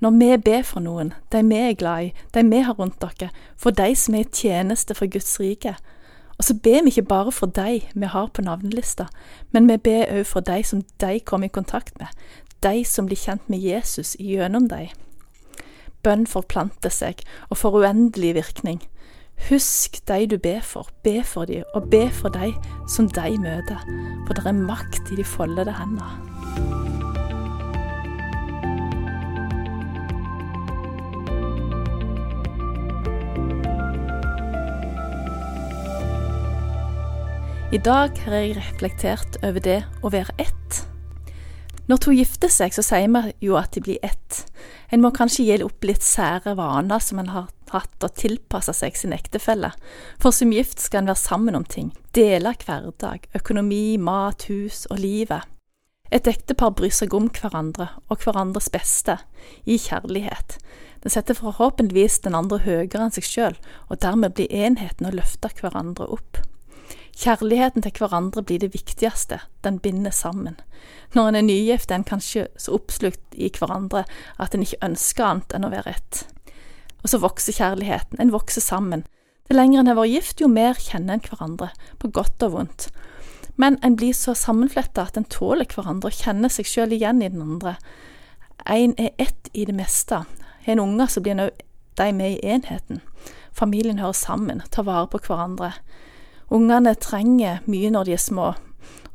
[0.00, 3.30] når vi ber for noen, de vi er glad i, de vi har rundt dere,
[3.56, 5.74] for de som er i tjeneste for Guds rike.
[6.38, 9.06] Og så ber vi ikke bare for de vi har på navnelista,
[9.52, 12.08] men vi ber òg for de som de kommer i kontakt med,
[12.62, 14.88] de som blir kjent med Jesus gjennom dem.
[16.04, 18.80] Bønn forplanter seg og får uendelig virkning.
[19.48, 22.52] Husk de du ber for, be for dem, og be for de
[22.88, 23.80] som de møter,
[24.26, 26.29] for det er makt i de foldede hender.
[37.70, 40.78] I dag har jeg reflektert over det å være ett.
[41.86, 44.40] Når to gifter seg, så sier vi jo at de blir ett.
[44.90, 48.98] En må kanskje gi opp litt sære vaner som en har hatt, og tilpasse seg
[48.98, 49.70] sin ektefelle.
[50.18, 54.98] For som gift skal en være sammen om ting, dele hverdag, økonomi, mat, hus og
[54.98, 55.46] livet.
[56.10, 59.20] Et ektepar bryr seg om hverandre og hverandres beste,
[59.62, 60.58] i kjærlighet.
[61.06, 65.54] Den setter forhåpentligvis den andre høyere enn seg sjøl, og dermed blir enheten å løfte
[65.54, 66.42] hverandre opp.
[67.20, 70.56] Kjærligheten til hverandre blir det viktigste, den binder sammen.
[71.12, 74.06] Når en er nygift, er en kanskje så oppslukt i hverandre
[74.40, 76.22] at en ikke ønsker annet enn å være ett.
[77.02, 79.04] Og så vokser kjærligheten, en vokser sammen.
[79.48, 81.68] Det lenger en har vært gift, jo mer kjenner en hverandre,
[82.00, 82.88] på godt og vondt.
[83.60, 87.28] Men en blir så sammenfletta at en tåler hverandre og kjenner seg sjøl igjen i
[87.28, 87.76] den andre.
[88.64, 90.22] En er ett i det meste.
[90.64, 91.66] Har en unger, så blir en òg
[92.00, 93.02] de med i enheten.
[93.52, 95.74] Familien hører sammen, tar vare på hverandre.
[96.50, 98.52] Ungene trenger mye når de er små,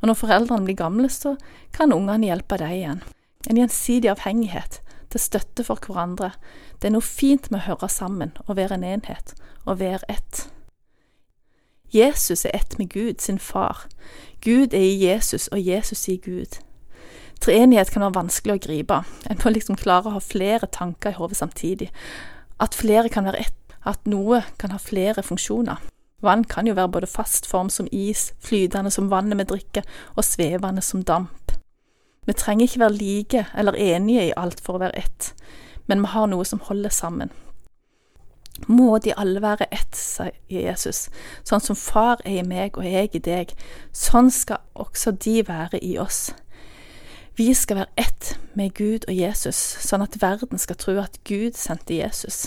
[0.00, 1.36] og når foreldrene blir gamle, så
[1.76, 3.02] kan ungene hjelpe dem igjen.
[3.50, 4.80] En gjensidig avhengighet
[5.12, 6.32] til støtte for hverandre.
[6.80, 9.34] Det er noe fint med å høre sammen og være en enhet,
[9.64, 10.46] og være ett.
[11.92, 13.86] Jesus er ett med Gud, sin far.
[14.40, 16.58] Gud er i Jesus, og Jesus i Gud.
[17.40, 19.02] Treenighet kan være vanskelig å gripe.
[19.30, 21.90] En må liksom klare å ha flere tanker i hodet samtidig.
[22.60, 25.78] At flere kan være ett, at noe kan ha flere funksjoner.
[26.22, 29.82] Vann kan jo være både fast form som is, flytende som vannet vi drikker,
[30.16, 31.52] og svevende som damp.
[32.26, 35.32] Vi trenger ikke være like eller enige i alt for å være ett,
[35.86, 37.30] men vi har noe som holder sammen.
[38.66, 41.06] Må de alle være ett, sier Jesus,
[41.44, 43.52] sånn som Far er i meg og jeg i deg,
[43.92, 46.30] sånn skal også de være i oss.
[47.36, 51.58] Vi skal være ett med Gud og Jesus, sånn at verden skal tro at Gud
[51.60, 52.46] sendte Jesus.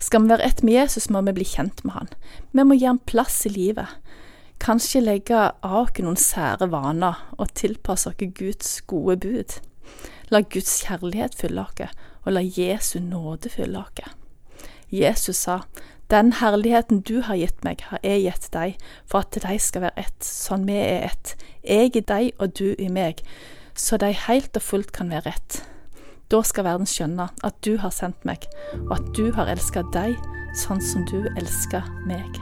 [0.00, 2.08] Skal vi være ett med Jesus, må vi bli kjent med han.
[2.56, 3.98] Vi må gi han plass i livet.
[4.60, 9.58] Kanskje legge av oss noen sære vaner og tilpasse oss Guds gode bud.
[10.32, 14.16] La Guds kjærlighet fylle oss, og la Jesu nåde fylle oss.
[14.90, 15.60] Jesus sa,
[16.10, 20.06] Den herligheten du har gitt meg, har jeg gitt deg, for at de skal være
[20.08, 23.22] ett, sånn vi er ett, jeg i deg og du i meg,
[23.74, 25.60] så de helt og fullt kan være ett.
[26.30, 28.44] Da skal verden skjønne at du har sendt meg,
[28.84, 30.14] og at du har elska deg
[30.60, 32.38] sånn som du elsker meg.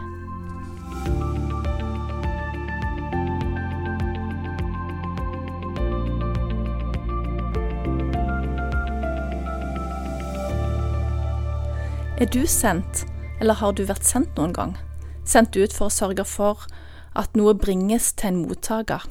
[12.18, 13.07] Er du sendt,
[13.41, 14.76] eller har du vært sendt noen gang?
[15.24, 16.68] Sendt ut for å sørge for
[17.16, 19.09] at noe bringes til en mottaker.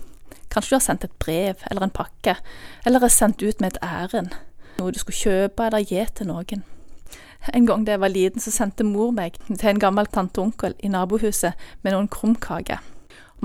[0.53, 2.37] Kanskje du har sendt et brev eller en pakke,
[2.85, 4.37] eller er sendt ut med et ærend
[4.79, 6.63] noe du skulle kjøpe eller gi til noen.
[7.53, 10.49] En gang da jeg var liten, så sendte mor meg til en gammel tante og
[10.49, 12.81] onkel i nabohuset med noen krumkaker.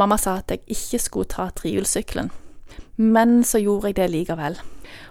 [0.00, 2.30] Mamma sa at jeg ikke skulle ta trihjulssykkelen,
[2.96, 4.56] men så gjorde jeg det likevel,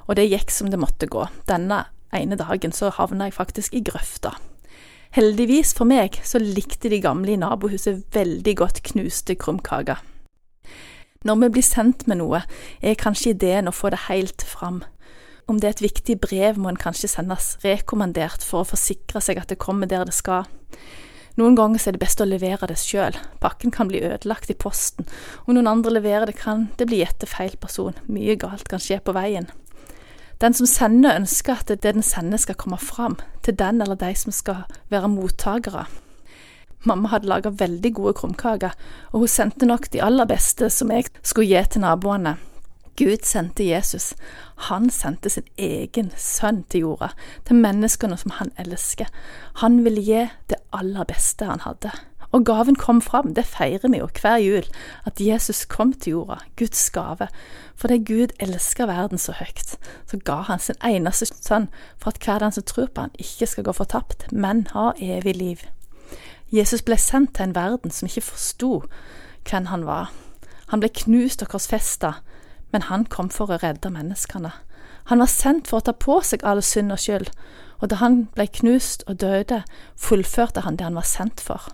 [0.08, 1.28] og det gikk som det måtte gå.
[1.50, 4.34] Denne ene dagen så havna jeg faktisk i grøfta.
[5.12, 10.00] Heldigvis for meg så likte de gamle i nabohuset veldig godt knuste krumkaker.
[11.28, 12.42] Når vi blir sendt med noe,
[12.82, 14.82] er kanskje ideen å få det helt fram,
[15.50, 19.42] om det er et viktig brev, må en kanskje sendes rekommandert for å forsikre seg
[19.42, 20.50] at det kommer der det skal.
[21.40, 25.08] Noen ganger er det best å levere det sjøl, pakken kan bli ødelagt i posten,
[25.46, 28.84] om noen andre leverer det, kan det bli gitt til feil person, mye galt kan
[28.84, 29.48] skje på veien.
[30.44, 33.16] Den som sender, ønsker at det den sender skal komme fram,
[33.46, 35.86] til den eller de som skal være mottakere.
[36.84, 38.74] Mamma hadde laga veldig gode krumkaker,
[39.14, 42.40] og hun sendte nok de aller beste som jeg skulle gi til naboene.
[43.00, 44.14] Gud sendte Jesus.
[44.68, 47.12] Han sendte sin egen sønn til jorda,
[47.48, 49.10] til menneskene som han elsker.
[49.64, 51.94] Han ville gi det aller beste han hadde.
[52.32, 54.68] Og gaven kom fram, det feirer vi jo hver jul,
[55.06, 57.28] at Jesus kom til jorda, Guds gave.
[57.76, 59.76] Fordi Gud elsker verden så høyt,
[60.08, 61.68] så ga han sin eneste sønn
[62.00, 65.36] for at hver den som tror på han, ikke skal gå fortapt, men ha evig
[65.36, 65.68] liv.
[66.52, 68.72] Jesus ble sendt til en verden som ikke forsto
[69.48, 70.12] hvem han var.
[70.72, 72.14] Han ble knust og korsfesta,
[72.72, 74.54] men han kom for å redde menneskene.
[75.10, 77.32] Han var sendt for å ta på seg all synd og skyld,
[77.82, 79.64] og da han ble knust og døde,
[79.98, 81.72] fullførte han det han var sendt for.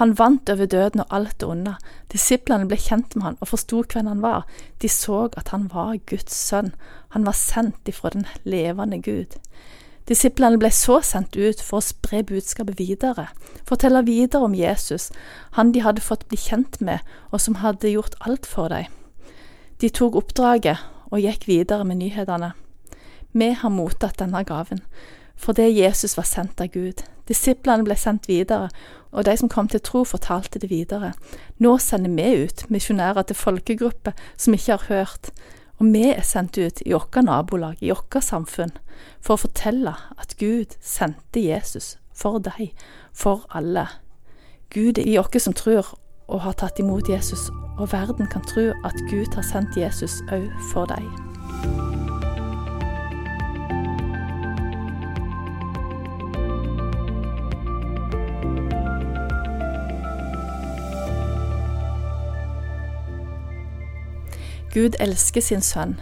[0.00, 1.74] Han vant over døden og alt det onde.
[2.12, 4.46] Disiplene ble kjent med han og forsto hvem han var.
[4.80, 6.72] De så at han var Guds sønn.
[7.12, 9.36] Han var sendt ifra den levende Gud.
[10.08, 13.28] Disiplene ble så sendt ut for å spre budskapet videre,
[13.68, 15.12] fortelle videre om Jesus,
[15.54, 16.98] han de hadde fått bli kjent med,
[17.30, 18.90] og som hadde gjort alt for dem.
[19.82, 20.78] De tok oppdraget
[21.10, 22.52] og gikk videre med nyhetene.
[23.34, 24.78] Vi har mottatt denne gaven,
[25.34, 27.02] fordi Jesus var sendt av Gud.
[27.26, 28.68] Disiplene ble sendt videre,
[29.10, 31.10] og de som kom til tro, fortalte det videre.
[31.58, 35.32] Nå sender vi ut misjonærer til folkegrupper som ikke har hørt,
[35.80, 38.70] og vi er sendt ut i vårt nabolag, i vårt samfunn,
[39.18, 42.70] for å fortelle at Gud sendte Jesus for deg,
[43.12, 43.88] for alle.
[44.70, 45.96] Gud er i oss som tror
[46.28, 47.50] og har tatt imot Jesus,
[47.82, 51.02] og verden kan tro at Gud har sendt Jesus òg for deg.
[64.72, 65.98] Gud elsker sin sønn.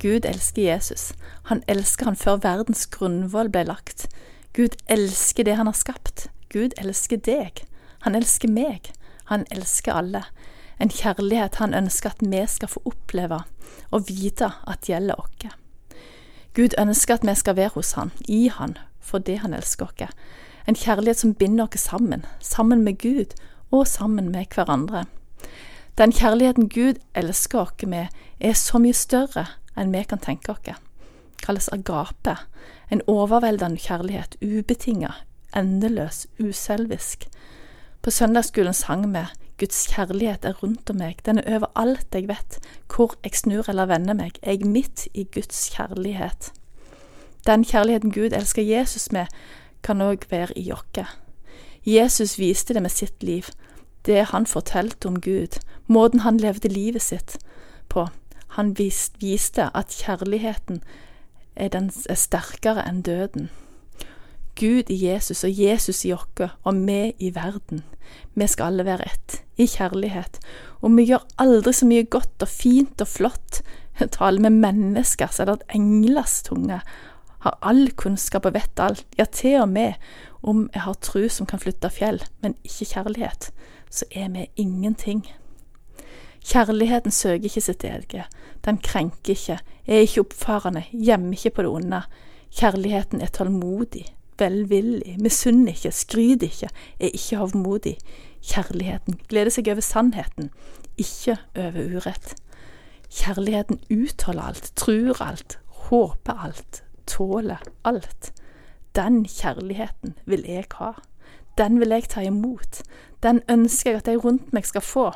[0.00, 1.10] Gud elsker Jesus.
[1.50, 4.06] Han elsker han før verdens grunnvoll ble lagt.
[4.54, 6.28] Gud elsker det han har skapt.
[6.54, 7.66] Gud elsker deg.
[8.06, 8.92] Han elsker meg.
[9.26, 10.22] Han elsker alle.
[10.80, 13.40] En kjærlighet han ønsker at vi skal få oppleve
[13.90, 15.54] og vite at gjelder oss.
[16.56, 20.16] Gud ønsker at vi skal være hos han, i han, fordi han elsker oss.
[20.68, 23.36] En kjærlighet som binder oss sammen, sammen med Gud
[23.70, 25.04] og sammen med hverandre.
[25.98, 28.06] Den kjærligheten Gud elsker oss med,
[28.40, 29.46] er så mye større
[29.76, 30.82] enn vi kan tenke oss.
[31.40, 32.36] Kalles agape,
[32.90, 35.12] en overveldende kjærlighet, ubetinga,
[35.56, 37.28] endeløs, uselvisk.
[38.02, 39.24] På søndagsskolen sang vi
[39.58, 42.58] Guds kjærlighet er rundt om meg, den er overalt jeg vet,
[42.92, 46.50] hvor jeg snur eller vender meg, jeg er midt i Guds kjærlighet.
[47.46, 49.26] Den kjærligheten Gud elsker Jesus med,
[49.82, 51.08] kan òg være i oss.
[51.86, 53.48] Jesus viste det med sitt liv,
[54.06, 57.38] det han fortalte om Gud, måten han levde livet sitt
[57.88, 58.08] på.
[58.58, 60.82] Han viste at kjærligheten
[61.56, 63.50] er, den, er sterkere enn døden.
[64.56, 67.84] Gud i Jesus og Jesus i oss og vi i verden.
[68.34, 70.38] Vi skal alle være ett, i kjærlighet.
[70.82, 73.62] Og vi gjør aldri så mye godt og fint og flott.
[73.96, 76.80] Taler med mennesker så er det et englers tunge.
[77.46, 79.06] Har all kunnskap og vet alt.
[79.18, 79.96] Ja, til og med
[80.46, 83.50] om jeg har tru som kan flytte fjell, men ikke kjærlighet
[83.90, 85.24] så er vi ingenting.
[86.46, 91.70] Kjærligheten søker ikke sitt eget, den krenker ikke, er ikke oppfarende, gjemmer ikke på det
[91.70, 92.02] onde.
[92.54, 94.04] Kjærligheten er tålmodig,
[94.38, 97.96] velvillig, misunner ikke, skryter ikke, er ikke hovmodig.
[98.46, 100.50] Kjærligheten gleder seg over sannheten,
[100.98, 102.34] ikke over urett.
[103.10, 108.32] Kjærligheten utholder alt, tror alt, håper alt, tåler alt.
[108.96, 110.92] Den kjærligheten vil jeg ha.
[111.58, 112.82] Den vil jeg ta imot.
[113.22, 115.10] Den ønsker jeg at de rundt meg skal få.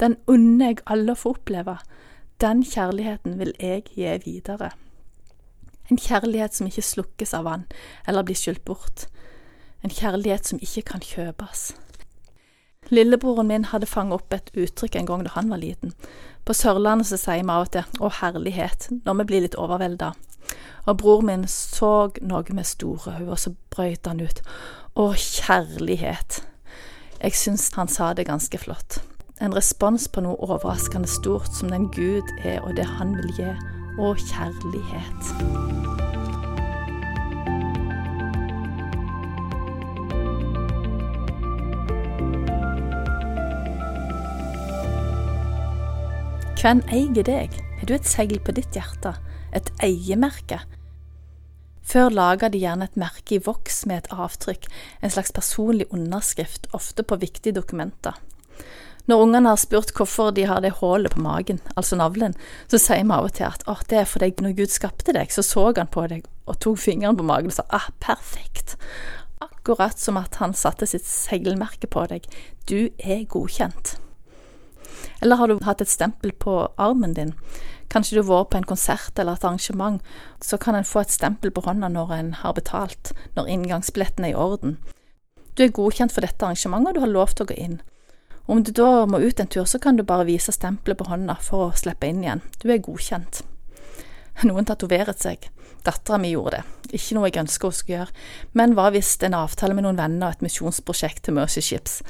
[0.00, 1.78] Den unner jeg alle å få oppleve.
[2.40, 4.70] Den kjærligheten vil jeg gi videre.
[5.90, 7.66] En kjærlighet som ikke slukkes av vann
[8.08, 9.06] eller blir skylt bort.
[9.84, 11.70] En kjærlighet som ikke kan kjøpes.
[12.90, 15.94] Lillebroren min hadde fanget opp et uttrykk en gang da han var liten.
[16.46, 20.12] På Sørlandet så sier vi av og til 'Å, herlighet', når vi blir litt overvelda.
[20.86, 24.42] Og bror min så noe med store øyne, og så brøyt han ut
[24.96, 26.42] 'Å, kjærlighet'.
[27.22, 29.02] Jeg syns han sa det ganske flott.
[29.40, 33.52] En respons på noe overraskende stort som den Gud er, og det han vil gi.
[33.98, 36.15] Å kjærlighet.
[46.56, 47.52] Hvem eier deg?
[47.76, 49.10] Har du et seil på ditt hjerte?
[49.52, 50.62] Et eiemerke?
[51.84, 54.64] Før laga de gjerne et merke i voks med et avtrykk,
[55.04, 58.16] en slags personlig underskrift, ofte på viktige dokumenter.
[59.04, 62.32] Når ungene har spurt hvorfor de har det hullet på magen, altså navlen,
[62.72, 65.28] så sier vi av og til at åh, det er fordi når Gud skapte deg,
[65.30, 68.78] så så han på deg og tok fingeren på magen og sa ah, perfekt.
[69.44, 72.26] Akkurat som at han satte sitt seilmerke på deg.
[72.64, 73.98] Du er godkjent.
[75.22, 77.34] Eller har du hatt et stempel på armen din?
[77.92, 80.00] Kanskje du har vært på en konsert eller et arrangement,
[80.42, 84.34] så kan en få et stempel på hånda når en har betalt, når inngangsbilletten er
[84.34, 84.78] i orden.
[85.56, 87.78] Du er godkjent for dette arrangementet, og du har lov til å gå inn.
[88.46, 91.38] Om du da må ut en tur, så kan du bare vise stempelet på hånda
[91.42, 92.42] for å slippe inn igjen.
[92.62, 93.42] Du er godkjent.
[94.46, 95.48] Noen tatoveret seg.
[95.86, 96.64] Dattera mi gjorde det.
[96.96, 98.14] Ikke noe jeg ønsker hun skulle gjøre,
[98.58, 102.00] men var visst en avtale med noen venner og et misjonsprosjekt til Mercy Ships,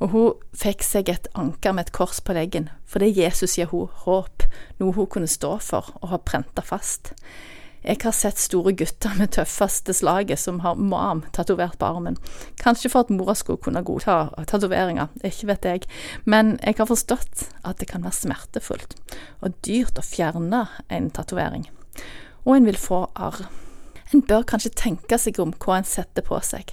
[0.00, 3.70] og hun fikk seg et anker med et kors på leggen, for det Jesus gir
[3.72, 4.48] hun håp,
[4.80, 7.14] noe hun kunne stå for og ha prenta fast.
[7.86, 12.16] Jeg har sett store gutter med tøffeste slaget som har mam tatovert på armen.
[12.58, 15.86] Kanskje for at mora skulle kunne godta tatoveringer, ikke vet jeg,
[16.24, 18.98] men jeg har forstått at det kan være smertefullt
[19.38, 21.68] og dyrt å fjerne en tatovering.
[22.46, 23.42] Og en vil få arr.
[24.14, 26.70] En bør kanskje tenke seg om hva en setter på seg.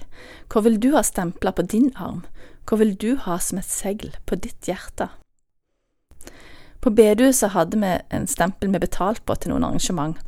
[0.48, 2.22] Hva vil du ha stempla på din arm?
[2.64, 5.10] Hva vil du ha som et segl på ditt hjerte?
[6.84, 10.18] På bedehuset hadde vi en stempel vi betalte på til noen arrangement,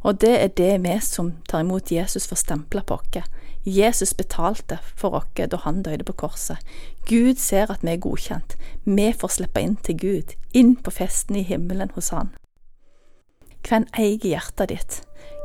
[0.00, 3.28] og det er det vi som tar imot Jesus, for stempla på oss.
[3.66, 6.56] Jesus betalte for oss da han døde på korset.
[7.08, 8.56] Gud ser at vi er godkjent.
[8.84, 12.35] Vi får slippe inn til Gud, inn på festen i himmelen hos Han.
[13.66, 14.96] Hvem eier hjertet ditt?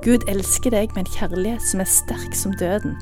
[0.06, 2.94] Gud elsker deg med en kjærlighet som er sterk som døden.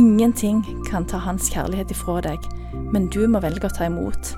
[0.00, 2.46] Ingenting kan ta hans kjærlighet ifra deg,
[2.94, 4.32] men du må velge å ta imot.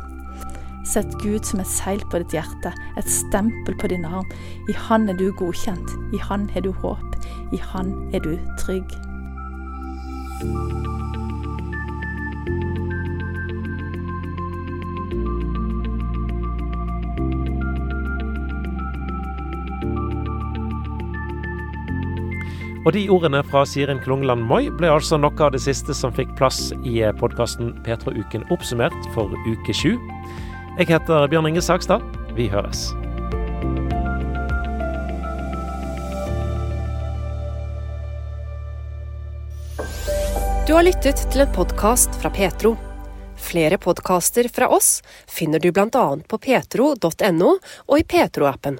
[0.88, 4.26] Sett Gud som et seil på ditt hjerte, et stempel på din arm.
[4.66, 7.14] I Han er du godkjent, i Han har du håp,
[7.54, 8.98] i Han er du trygg.
[22.86, 26.30] Og de ordene fra Sirin Klungland Moi ble altså noe av det siste som fikk
[26.38, 29.96] plass i podkasten Petro-uken oppsummert for uke sju.
[30.78, 32.04] Jeg heter Bjørn Inge Sagstad.
[32.38, 32.92] Vi høres.
[40.68, 42.76] Du har lyttet til en podkast fra Petro.
[43.40, 46.04] Flere podkaster fra oss finner du bl.a.
[46.28, 48.78] på petro.no og i Petro-appen.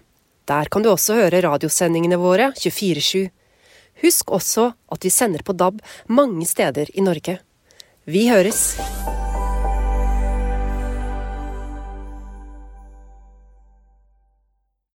[0.49, 3.31] Der kan du også høre radiosendingene våre 24-7.
[4.03, 7.39] Husk også at vi sender på DAB mange steder i Norge.
[8.07, 8.79] Vi høres!